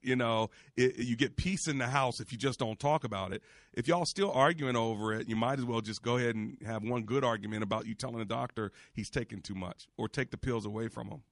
you 0.00 0.16
know 0.16 0.50
it, 0.76 0.96
you 0.96 1.14
get 1.16 1.36
peace 1.36 1.68
in 1.68 1.78
the 1.78 1.86
house 1.86 2.18
if 2.18 2.32
you 2.32 2.38
just 2.38 2.58
don't 2.58 2.80
talk 2.80 3.04
about 3.04 3.32
it. 3.32 3.42
If 3.74 3.86
y'all 3.86 4.06
still 4.06 4.32
arguing 4.32 4.74
over 4.74 5.12
it, 5.12 5.28
you 5.28 5.36
might 5.36 5.58
as 5.58 5.66
well 5.66 5.82
just 5.82 6.02
go 6.02 6.16
ahead 6.16 6.34
and 6.34 6.56
have 6.66 6.82
one 6.82 7.02
good 7.02 7.24
argument 7.24 7.62
about 7.62 7.86
you 7.86 7.94
telling 7.94 8.18
the 8.18 8.24
doctor 8.24 8.72
he's 8.94 9.10
taking 9.10 9.42
too 9.42 9.54
much 9.54 9.86
or 9.98 10.08
take 10.08 10.30
the 10.30 10.38
pills 10.38 10.64
away 10.64 10.88
from 10.88 11.08
him. 11.08 11.22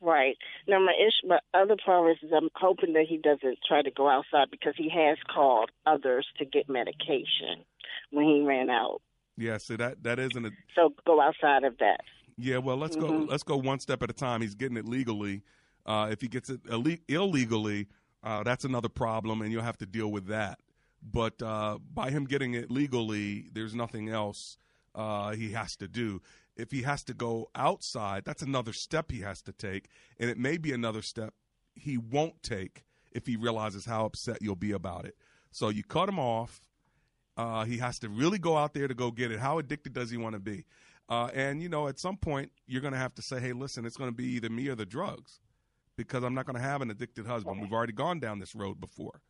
Right. 0.00 0.36
Now 0.66 0.80
my 0.80 0.94
issue, 0.98 1.28
my 1.28 1.38
other 1.54 1.76
problem 1.76 2.10
is 2.10 2.32
I'm 2.34 2.48
hoping 2.56 2.94
that 2.94 3.04
he 3.08 3.18
doesn't 3.18 3.58
try 3.68 3.82
to 3.82 3.90
go 3.90 4.08
outside 4.08 4.50
because 4.50 4.74
he 4.76 4.88
has 4.88 5.18
called 5.32 5.70
others 5.86 6.26
to 6.38 6.44
get 6.44 6.68
medication 6.68 7.64
when 8.10 8.24
he 8.24 8.42
ran 8.42 8.70
out. 8.70 9.00
Yeah, 9.36 9.58
so 9.58 9.76
that 9.76 10.02
that 10.02 10.18
isn't 10.18 10.44
a 10.44 10.50
So 10.74 10.94
go 11.06 11.20
outside 11.20 11.64
of 11.64 11.78
that. 11.78 12.00
yeah. 12.36 12.58
Well, 12.58 12.76
let's 12.76 12.96
go 12.96 13.10
Mhm. 13.10 13.28
let's 13.28 13.42
go 13.42 13.56
one 13.56 13.78
step 13.80 14.02
at 14.02 14.10
a 14.10 14.14
time. 14.14 14.42
He's 14.42 14.54
getting 14.54 14.76
it 14.76 14.86
legally. 14.86 15.42
Uh, 15.86 16.08
if 16.10 16.20
he 16.20 16.28
gets 16.28 16.48
it 16.50 16.62
ille- 16.64 17.00
illegally, 17.08 17.88
uh, 18.22 18.42
that's 18.44 18.64
another 18.64 18.88
problem, 18.88 19.42
and 19.42 19.50
you'll 19.50 19.62
have 19.62 19.78
to 19.78 19.86
deal 19.86 20.12
with 20.12 20.26
that. 20.26 20.60
But 21.02 21.42
uh, 21.42 21.78
by 21.92 22.10
him 22.10 22.24
getting 22.24 22.54
it 22.54 22.70
legally, 22.70 23.48
there's 23.52 23.74
nothing 23.74 24.08
else 24.08 24.56
uh, 24.94 25.32
he 25.32 25.50
has 25.52 25.76
to 25.76 25.88
do. 25.88 26.20
If 26.54 26.70
he 26.70 26.82
has 26.82 27.02
to 27.04 27.14
go 27.14 27.48
outside, 27.54 28.24
that's 28.24 28.42
another 28.42 28.72
step 28.74 29.10
he 29.10 29.20
has 29.20 29.42
to 29.42 29.52
take, 29.52 29.88
and 30.20 30.28
it 30.30 30.38
may 30.38 30.58
be 30.58 30.72
another 30.72 31.02
step 31.02 31.34
he 31.74 31.96
won't 31.96 32.42
take 32.42 32.84
if 33.10 33.26
he 33.26 33.36
realizes 33.36 33.86
how 33.86 34.04
upset 34.04 34.42
you'll 34.42 34.54
be 34.54 34.72
about 34.72 35.06
it. 35.06 35.16
So 35.50 35.70
you 35.70 35.82
cut 35.82 36.08
him 36.08 36.18
off. 36.18 36.60
Uh, 37.36 37.64
he 37.64 37.78
has 37.78 37.98
to 38.00 38.08
really 38.08 38.38
go 38.38 38.56
out 38.56 38.74
there 38.74 38.88
to 38.88 38.94
go 38.94 39.10
get 39.10 39.30
it. 39.30 39.40
How 39.40 39.58
addicted 39.58 39.92
does 39.92 40.10
he 40.10 40.16
want 40.16 40.34
to 40.34 40.40
be? 40.40 40.64
Uh, 41.08 41.30
and 41.34 41.62
you 41.62 41.68
know, 41.68 41.88
at 41.88 41.98
some 41.98 42.16
point, 42.16 42.52
you're 42.66 42.80
going 42.82 42.92
to 42.92 42.98
have 42.98 43.14
to 43.14 43.22
say, 43.22 43.40
"Hey, 43.40 43.52
listen, 43.52 43.84
it's 43.84 43.96
going 43.96 44.10
to 44.10 44.16
be 44.16 44.26
either 44.26 44.50
me 44.50 44.68
or 44.68 44.74
the 44.74 44.86
drugs." 44.86 45.40
because 45.96 46.24
I'm 46.24 46.34
not 46.34 46.46
going 46.46 46.56
to 46.56 46.62
have 46.62 46.82
an 46.82 46.90
addicted 46.90 47.26
husband. 47.26 47.60
We've 47.60 47.72
already 47.72 47.92
gone 47.92 48.20
down 48.20 48.38
this 48.38 48.54
road 48.54 48.80
before. 48.80 49.20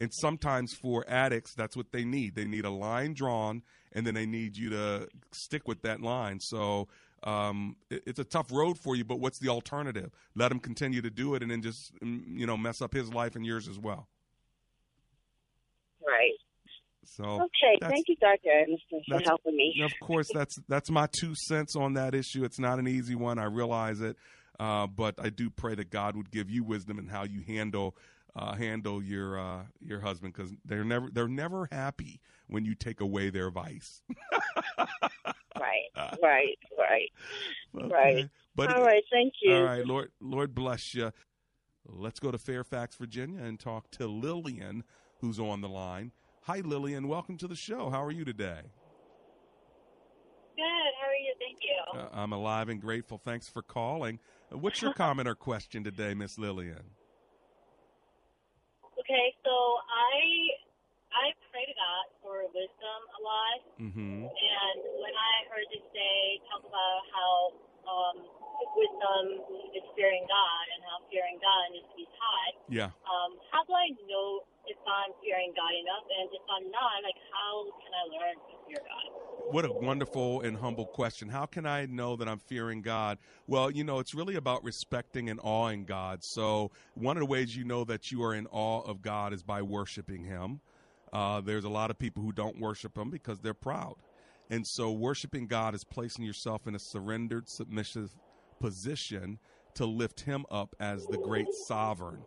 And 0.00 0.12
sometimes 0.12 0.74
for 0.74 1.04
addicts, 1.08 1.54
that's 1.54 1.76
what 1.76 1.92
they 1.92 2.04
need. 2.04 2.34
They 2.34 2.44
need 2.44 2.64
a 2.64 2.70
line 2.70 3.14
drawn, 3.14 3.62
and 3.92 4.06
then 4.06 4.14
they 4.14 4.26
need 4.26 4.56
you 4.56 4.70
to 4.70 5.08
stick 5.32 5.68
with 5.68 5.82
that 5.82 6.00
line. 6.02 6.40
So 6.40 6.88
um, 7.22 7.76
it, 7.90 8.02
it's 8.06 8.18
a 8.18 8.24
tough 8.24 8.50
road 8.50 8.76
for 8.76 8.96
you, 8.96 9.04
but 9.04 9.20
what's 9.20 9.38
the 9.38 9.48
alternative? 9.48 10.10
Let 10.34 10.50
him 10.50 10.58
continue 10.58 11.00
to 11.00 11.10
do 11.10 11.36
it, 11.36 11.42
and 11.42 11.50
then 11.50 11.62
just 11.62 11.94
mm, 12.00 12.22
you 12.26 12.46
know 12.46 12.56
mess 12.56 12.82
up 12.82 12.92
his 12.92 13.12
life 13.12 13.36
and 13.36 13.46
yours 13.46 13.68
as 13.68 13.78
well. 13.78 14.08
So 17.06 17.24
Okay. 17.24 17.78
Thank 17.80 18.08
you, 18.08 18.16
Dr. 18.16 18.50
Anderson, 18.50 19.02
for 19.08 19.20
helping 19.24 19.56
me. 19.56 19.80
Of 19.82 19.92
course, 20.00 20.28
that's 20.32 20.56
that's 20.68 20.90
my 20.90 21.08
two 21.12 21.34
cents 21.34 21.76
on 21.76 21.94
that 21.94 22.14
issue. 22.14 22.44
It's 22.44 22.58
not 22.58 22.78
an 22.78 22.88
easy 22.88 23.14
one. 23.14 23.38
I 23.38 23.44
realize 23.44 24.00
it, 24.00 24.16
uh, 24.58 24.86
but 24.86 25.14
I 25.18 25.30
do 25.30 25.50
pray 25.50 25.74
that 25.74 25.90
God 25.90 26.16
would 26.16 26.30
give 26.30 26.50
you 26.50 26.64
wisdom 26.64 26.98
in 26.98 27.08
how 27.08 27.24
you 27.24 27.42
handle 27.46 27.96
uh, 28.36 28.54
handle 28.54 29.02
your 29.02 29.38
uh, 29.38 29.62
your 29.80 30.00
husband 30.00 30.34
because 30.34 30.52
they're 30.64 30.84
never 30.84 31.08
they're 31.12 31.28
never 31.28 31.68
happy 31.70 32.20
when 32.48 32.64
you 32.64 32.74
take 32.74 33.00
away 33.00 33.30
their 33.30 33.50
vice. 33.50 34.02
Right. 35.56 36.18
Right. 36.22 36.58
Right. 36.76 37.10
Okay. 37.76 37.90
Right. 37.92 38.30
But 38.56 38.70
All 38.70 38.82
right. 38.82 39.02
Thank 39.10 39.34
you. 39.42 39.54
all 39.54 39.64
right, 39.64 39.86
Lord 39.86 40.10
Lord 40.20 40.54
bless 40.54 40.94
you. 40.94 41.12
Let's 41.86 42.18
go 42.18 42.30
to 42.30 42.38
Fairfax, 42.38 42.96
Virginia, 42.96 43.42
and 43.42 43.60
talk 43.60 43.90
to 43.92 44.06
Lillian, 44.06 44.84
who's 45.20 45.38
on 45.38 45.60
the 45.60 45.68
line. 45.68 46.12
Hi, 46.44 46.60
Lillian. 46.60 47.08
Welcome 47.08 47.38
to 47.38 47.48
the 47.48 47.56
show. 47.56 47.88
How 47.90 48.04
are 48.04 48.10
you 48.10 48.24
today? 48.24 48.60
Good. 50.56 50.92
How 51.00 51.08
are 51.08 51.16
you? 51.16 51.34
Thank 51.40 51.58
you. 51.64 52.00
Uh, 52.00 52.08
I'm 52.12 52.32
alive 52.32 52.68
and 52.68 52.80
grateful. 52.80 53.18
Thanks 53.18 53.48
for 53.48 53.62
calling. 53.62 54.18
Uh, 54.52 54.58
What's 54.58 54.82
your 54.82 54.92
comment 54.92 55.26
or 55.26 55.34
question 55.34 55.82
today, 55.84 56.12
Miss 56.14 56.38
Lillian? 56.38 56.92
Okay, 59.00 59.26
so 59.44 59.52
I 59.88 60.14
I 61.16 61.26
pray 61.50 61.64
to 61.64 61.74
God 61.76 62.06
for 62.22 62.36
wisdom 62.52 63.00
a 63.08 63.20
lot, 63.24 63.58
Mm-hmm. 63.80 64.28
and 64.28 64.78
when 65.00 65.14
I 65.16 65.34
heard 65.50 65.66
you 65.72 65.80
say 65.96 66.40
talk 66.52 66.62
about 66.62 67.00
how 67.10 67.32
um, 67.88 68.16
wisdom 68.76 69.24
is 69.74 69.84
fearing 69.96 70.24
God 70.28 70.64
and 70.76 70.80
how 70.88 70.96
fearing 71.10 71.36
God 71.42 71.64
needs 71.74 71.88
to 71.90 71.96
be 71.98 72.06
taught, 72.16 72.54
Yeah. 72.70 72.90
um, 73.10 73.36
how 73.50 73.62
do 73.66 73.74
I 73.74 73.90
know 74.06 74.46
if 74.66 74.78
I'm 74.86 75.12
fearing 75.22 75.52
God 75.56 75.72
enough, 75.76 76.06
and 76.08 76.28
if 76.32 76.44
I'm 76.48 76.70
not, 76.70 77.02
like 77.02 77.18
how 77.32 77.64
can 77.82 77.92
I 77.92 78.04
learn 78.12 78.34
to 78.36 78.54
fear 78.66 78.80
God? 78.80 79.24
What 79.50 79.64
a 79.64 79.72
wonderful 79.72 80.40
and 80.40 80.56
humble 80.56 80.86
question. 80.86 81.28
How 81.28 81.46
can 81.46 81.66
I 81.66 81.86
know 81.86 82.16
that 82.16 82.28
I'm 82.28 82.38
fearing 82.38 82.80
God? 82.82 83.18
Well, 83.46 83.70
you 83.70 83.84
know, 83.84 83.98
it's 83.98 84.14
really 84.14 84.36
about 84.36 84.64
respecting 84.64 85.28
and 85.28 85.38
awing 85.42 85.84
God. 85.84 86.24
So, 86.24 86.70
one 86.94 87.16
of 87.16 87.20
the 87.20 87.26
ways 87.26 87.54
you 87.54 87.64
know 87.64 87.84
that 87.84 88.10
you 88.10 88.22
are 88.22 88.34
in 88.34 88.46
awe 88.46 88.80
of 88.82 89.02
God 89.02 89.32
is 89.32 89.42
by 89.42 89.60
worshiping 89.60 90.24
Him. 90.24 90.60
Uh, 91.12 91.40
there's 91.40 91.64
a 91.64 91.68
lot 91.68 91.90
of 91.90 91.98
people 91.98 92.22
who 92.22 92.32
don't 92.32 92.58
worship 92.58 92.96
Him 92.96 93.10
because 93.10 93.40
they're 93.40 93.54
proud. 93.54 93.96
And 94.50 94.66
so, 94.66 94.90
worshiping 94.92 95.46
God 95.46 95.74
is 95.74 95.84
placing 95.84 96.24
yourself 96.24 96.66
in 96.66 96.74
a 96.74 96.78
surrendered, 96.78 97.48
submissive 97.48 98.16
position 98.60 99.38
to 99.74 99.84
lift 99.84 100.20
Him 100.20 100.46
up 100.50 100.74
as 100.80 101.06
the 101.06 101.18
great 101.18 101.52
sovereign. 101.52 102.24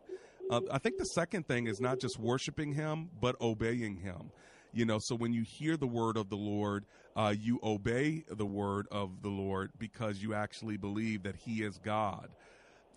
Uh, 0.49 0.61
I 0.71 0.77
think 0.77 0.97
the 0.97 1.05
second 1.05 1.47
thing 1.47 1.67
is 1.67 1.81
not 1.81 1.99
just 1.99 2.19
worshiping 2.19 2.73
Him, 2.73 3.09
but 3.19 3.35
obeying 3.41 3.97
Him. 3.97 4.31
You 4.73 4.85
know, 4.85 4.99
so 4.99 5.15
when 5.15 5.33
you 5.33 5.43
hear 5.43 5.75
the 5.75 5.87
word 5.87 6.17
of 6.17 6.29
the 6.29 6.37
Lord, 6.37 6.85
uh, 7.15 7.33
you 7.37 7.59
obey 7.63 8.23
the 8.29 8.45
word 8.45 8.87
of 8.91 9.21
the 9.21 9.29
Lord 9.29 9.71
because 9.79 10.21
you 10.21 10.33
actually 10.33 10.77
believe 10.77 11.23
that 11.23 11.35
He 11.35 11.63
is 11.63 11.79
God. 11.79 12.29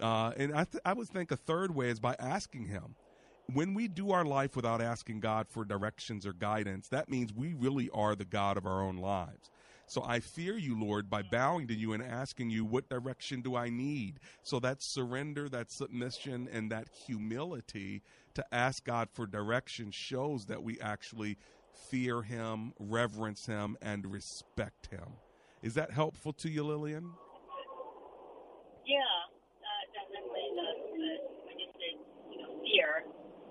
Uh, 0.00 0.32
and 0.36 0.54
I, 0.54 0.64
th- 0.64 0.82
I 0.84 0.92
would 0.92 1.08
think 1.08 1.30
a 1.30 1.36
third 1.36 1.74
way 1.74 1.90
is 1.90 2.00
by 2.00 2.16
asking 2.18 2.66
Him. 2.66 2.94
When 3.52 3.74
we 3.74 3.88
do 3.88 4.12
our 4.12 4.24
life 4.24 4.54
without 4.54 4.80
asking 4.80 5.20
God 5.20 5.48
for 5.48 5.64
directions 5.64 6.24
or 6.24 6.32
guidance, 6.32 6.88
that 6.88 7.08
means 7.08 7.32
we 7.34 7.54
really 7.54 7.90
are 7.92 8.14
the 8.14 8.24
God 8.24 8.56
of 8.56 8.64
our 8.64 8.80
own 8.80 8.98
lives. 8.98 9.50
So 9.90 10.04
I 10.06 10.20
fear 10.20 10.56
you, 10.56 10.78
Lord, 10.78 11.10
by 11.10 11.22
bowing 11.22 11.66
to 11.66 11.74
you 11.74 11.92
and 11.92 12.00
asking 12.00 12.50
you, 12.50 12.64
what 12.64 12.88
direction 12.88 13.40
do 13.40 13.56
I 13.56 13.70
need? 13.70 14.20
So 14.44 14.60
that 14.60 14.82
surrender, 14.82 15.48
that 15.48 15.72
submission, 15.72 16.48
and 16.52 16.70
that 16.70 16.86
humility 17.08 18.02
to 18.34 18.44
ask 18.54 18.84
God 18.84 19.08
for 19.10 19.26
direction 19.26 19.90
shows 19.90 20.46
that 20.46 20.62
we 20.62 20.78
actually 20.78 21.38
fear 21.74 22.22
Him, 22.22 22.72
reverence 22.78 23.46
Him, 23.46 23.76
and 23.82 24.06
respect 24.12 24.86
Him. 24.92 25.14
Is 25.60 25.74
that 25.74 25.90
helpful 25.90 26.32
to 26.34 26.48
you, 26.48 26.62
Lillian? 26.62 27.10
Yeah, 28.86 29.00
uh, 29.00 29.82
definitely. 29.92 30.46
The, 30.54 30.98
the, 30.98 31.10
when 31.48 31.58
you 31.58 31.66
say 31.74 31.98
you 32.30 32.38
know 32.42 32.62
fear, 32.62 33.02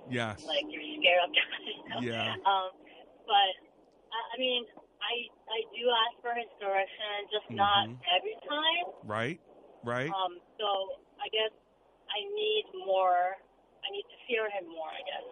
Yes. 0.10 0.46
like 0.48 0.64
you're 0.70 0.88
scared 1.02 1.20
of 1.28 1.36
God. 1.36 2.04
Yeah. 2.06 2.32
Um, 2.46 2.72
but 3.28 3.52
I, 4.16 4.20
I 4.36 4.40
mean, 4.40 4.64
do 5.80 5.88
ask 5.90 6.22
for 6.22 6.34
his 6.36 6.50
direction, 6.60 7.28
just 7.32 7.50
not 7.52 7.88
Mhm. 7.88 7.98
every 8.16 8.36
time. 8.48 8.86
Right? 9.04 9.40
Right? 9.84 10.12
Um, 10.12 10.40
so 10.60 10.68
I 11.20 11.28
guess 11.32 11.52
I 12.10 12.20
need 12.36 12.66
more. 12.86 13.38
I 13.86 13.90
need 13.92 14.04
to 14.04 14.18
fear 14.28 14.50
him 14.50 14.68
more. 14.70 14.90
I 14.90 15.02
guess. 15.02 15.24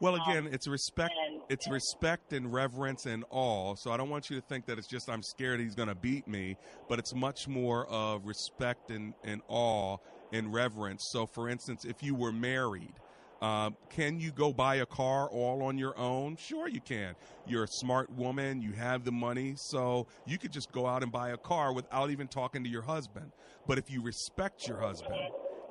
Well, 0.00 0.16
again, 0.16 0.48
it's 0.52 0.66
respect. 0.66 1.12
and- 1.26 1.42
It's 1.48 1.68
respect 1.70 2.32
and 2.32 2.52
reverence 2.52 3.06
and 3.06 3.24
awe. 3.30 3.74
So 3.76 3.92
I 3.92 3.96
don't 3.96 4.10
want 4.10 4.30
you 4.30 4.36
to 4.40 4.42
think 4.42 4.66
that 4.66 4.76
it's 4.78 4.88
just 4.88 5.08
I'm 5.08 5.22
scared 5.22 5.60
he's 5.60 5.76
going 5.76 5.88
to 5.88 5.94
beat 5.94 6.26
me, 6.26 6.56
but 6.88 6.98
it's 6.98 7.14
much 7.14 7.46
more 7.46 7.86
of 7.86 8.26
respect 8.26 8.90
and, 8.90 9.14
and 9.22 9.42
awe 9.46 9.98
and 10.32 10.52
reverence. 10.52 11.08
So, 11.12 11.26
for 11.26 11.48
instance, 11.48 11.84
if 11.84 12.02
you 12.02 12.16
were 12.16 12.32
married, 12.32 12.94
uh, 13.42 13.70
can 13.90 14.20
you 14.20 14.30
go 14.30 14.52
buy 14.52 14.76
a 14.76 14.86
car 14.86 15.28
all 15.28 15.64
on 15.64 15.76
your 15.76 15.98
own? 15.98 16.36
Sure, 16.36 16.68
you 16.68 16.80
can. 16.80 17.16
You're 17.44 17.64
a 17.64 17.68
smart 17.68 18.08
woman. 18.10 18.62
You 18.62 18.70
have 18.72 19.04
the 19.04 19.10
money, 19.10 19.54
so 19.56 20.06
you 20.24 20.38
could 20.38 20.52
just 20.52 20.70
go 20.70 20.86
out 20.86 21.02
and 21.02 21.10
buy 21.10 21.30
a 21.30 21.36
car 21.36 21.72
without 21.72 22.10
even 22.10 22.28
talking 22.28 22.62
to 22.62 22.70
your 22.70 22.82
husband. 22.82 23.32
But 23.66 23.78
if 23.78 23.90
you 23.90 24.00
respect 24.00 24.68
your 24.68 24.78
husband, 24.78 25.20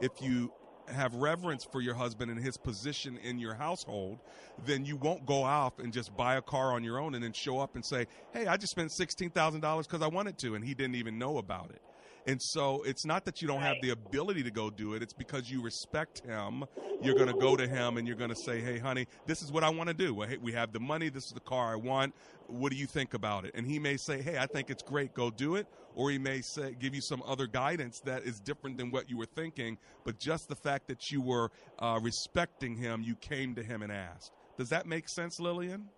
if 0.01 0.11
you 0.21 0.51
have 0.87 1.13
reverence 1.13 1.65
for 1.71 1.79
your 1.79 1.93
husband 1.93 2.29
and 2.29 2.43
his 2.43 2.57
position 2.57 3.17
in 3.23 3.39
your 3.39 3.53
household, 3.53 4.19
then 4.65 4.83
you 4.83 4.97
won't 4.97 5.25
go 5.25 5.41
off 5.41 5.79
and 5.79 5.93
just 5.93 6.13
buy 6.17 6.35
a 6.35 6.41
car 6.41 6.73
on 6.73 6.83
your 6.83 6.99
own 6.99 7.15
and 7.15 7.23
then 7.23 7.31
show 7.31 7.59
up 7.59 7.75
and 7.75 7.85
say, 7.85 8.05
"Hey, 8.33 8.47
I 8.47 8.57
just 8.57 8.71
spent 8.71 8.91
$16,000 8.91 9.87
cuz 9.87 10.01
I 10.01 10.07
wanted 10.07 10.37
to," 10.39 10.55
and 10.55 10.65
he 10.65 10.73
didn't 10.73 10.95
even 10.95 11.17
know 11.17 11.37
about 11.37 11.71
it. 11.71 11.81
And 12.27 12.41
so 12.41 12.83
it's 12.83 13.05
not 13.05 13.25
that 13.25 13.41
you 13.41 13.47
don't 13.47 13.61
have 13.61 13.77
the 13.81 13.89
ability 13.89 14.43
to 14.43 14.51
go 14.51 14.69
do 14.69 14.93
it. 14.93 15.01
It's 15.01 15.13
because 15.13 15.49
you 15.49 15.61
respect 15.61 16.19
him. 16.25 16.65
You're 17.01 17.15
going 17.15 17.33
to 17.33 17.39
go 17.39 17.55
to 17.55 17.67
him 17.67 17.97
and 17.97 18.07
you're 18.07 18.17
going 18.17 18.29
to 18.29 18.35
say, 18.35 18.61
"Hey, 18.61 18.77
honey, 18.77 19.07
this 19.25 19.41
is 19.41 19.51
what 19.51 19.63
I 19.63 19.69
want 19.69 19.87
to 19.87 19.93
do. 19.93 20.13
We 20.13 20.51
have 20.51 20.71
the 20.71 20.79
money. 20.79 21.09
This 21.09 21.25
is 21.25 21.31
the 21.31 21.39
car 21.39 21.73
I 21.73 21.75
want. 21.75 22.13
What 22.47 22.71
do 22.71 22.77
you 22.77 22.85
think 22.85 23.15
about 23.15 23.45
it?" 23.45 23.51
And 23.55 23.65
he 23.65 23.79
may 23.79 23.97
say, 23.97 24.21
"Hey, 24.21 24.37
I 24.37 24.45
think 24.45 24.69
it's 24.69 24.83
great. 24.83 25.13
Go 25.13 25.31
do 25.31 25.55
it." 25.55 25.67
Or 25.95 26.09
he 26.09 26.17
may 26.17 26.41
say, 26.41 26.75
give 26.79 26.95
you 26.95 27.01
some 27.01 27.21
other 27.25 27.47
guidance 27.47 27.99
that 28.05 28.23
is 28.23 28.39
different 28.39 28.77
than 28.77 28.91
what 28.91 29.09
you 29.09 29.17
were 29.17 29.25
thinking. 29.25 29.77
But 30.05 30.19
just 30.19 30.47
the 30.47 30.55
fact 30.55 30.87
that 30.87 31.11
you 31.11 31.21
were 31.21 31.51
uh, 31.79 31.99
respecting 32.01 32.77
him, 32.77 33.01
you 33.03 33.15
came 33.15 33.55
to 33.55 33.63
him 33.63 33.81
and 33.81 33.91
asked. 33.91 34.31
Does 34.57 34.69
that 34.69 34.85
make 34.85 35.09
sense, 35.09 35.39
Lillian? 35.39 35.89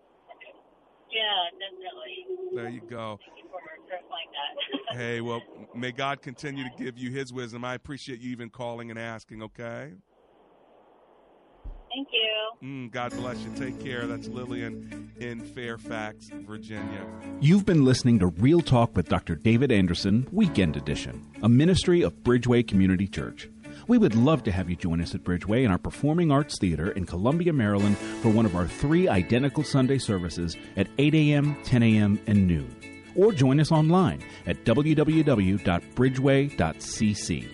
Yeah, 1.12 1.22
definitely. 1.60 2.56
There 2.56 2.68
you 2.70 2.80
go. 2.90 3.20
Thank 3.94 4.02
you 4.02 4.08
for 4.08 4.14
clarifying 4.14 4.28
that. 4.90 4.96
hey, 4.98 5.20
well, 5.20 5.42
may 5.74 5.92
God 5.92 6.22
continue 6.22 6.64
to 6.64 6.70
give 6.82 6.98
you 6.98 7.10
his 7.10 7.32
wisdom. 7.32 7.64
I 7.64 7.74
appreciate 7.74 8.20
you 8.20 8.30
even 8.30 8.50
calling 8.50 8.90
and 8.90 8.98
asking, 8.98 9.42
okay? 9.42 9.92
Thank 11.94 12.08
you. 12.12 12.68
Mm, 12.68 12.90
God 12.90 13.12
bless 13.12 13.38
you. 13.38 13.52
Take 13.54 13.78
care. 13.80 14.06
That's 14.06 14.26
Lillian 14.26 15.12
in 15.20 15.40
Fairfax, 15.40 16.28
Virginia. 16.28 17.06
You've 17.40 17.64
been 17.64 17.84
listening 17.84 18.18
to 18.18 18.26
Real 18.26 18.60
Talk 18.60 18.96
with 18.96 19.08
Dr. 19.08 19.36
David 19.36 19.70
Anderson, 19.70 20.26
Weekend 20.32 20.76
Edition, 20.76 21.24
a 21.42 21.48
ministry 21.48 22.02
of 22.02 22.14
Bridgeway 22.24 22.66
Community 22.66 23.06
Church. 23.06 23.48
We 23.86 23.98
would 23.98 24.16
love 24.16 24.42
to 24.44 24.52
have 24.52 24.70
you 24.70 24.76
join 24.76 25.00
us 25.02 25.14
at 25.14 25.22
Bridgeway 25.22 25.64
in 25.64 25.70
our 25.70 25.78
Performing 25.78 26.32
Arts 26.32 26.58
Theater 26.58 26.90
in 26.92 27.06
Columbia, 27.06 27.52
Maryland 27.52 27.96
for 27.98 28.30
one 28.30 28.46
of 28.46 28.56
our 28.56 28.66
three 28.66 29.08
identical 29.08 29.62
Sunday 29.62 29.98
services 29.98 30.56
at 30.76 30.88
8 30.98 31.14
a.m., 31.14 31.56
10 31.64 31.82
a.m., 31.82 32.20
and 32.26 32.48
noon. 32.48 32.83
Or 33.16 33.32
join 33.32 33.60
us 33.60 33.72
online 33.72 34.22
at 34.46 34.64
www.bridgeway.cc. 34.64 37.50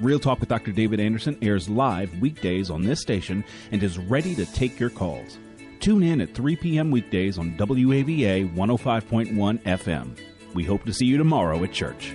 Real 0.00 0.20
Talk 0.20 0.40
with 0.40 0.48
Dr. 0.48 0.70
David 0.70 1.00
Anderson 1.00 1.36
airs 1.42 1.68
live 1.68 2.16
weekdays 2.20 2.70
on 2.70 2.82
this 2.82 3.00
station 3.00 3.44
and 3.72 3.82
is 3.82 3.98
ready 3.98 4.34
to 4.36 4.46
take 4.46 4.78
your 4.78 4.90
calls. 4.90 5.38
Tune 5.80 6.02
in 6.02 6.20
at 6.20 6.34
3 6.34 6.56
p.m. 6.56 6.90
weekdays 6.90 7.38
on 7.38 7.56
WAVA 7.56 8.54
105.1 8.54 9.62
FM. 9.62 10.18
We 10.54 10.64
hope 10.64 10.84
to 10.84 10.92
see 10.92 11.06
you 11.06 11.18
tomorrow 11.18 11.62
at 11.64 11.72
church. 11.72 12.14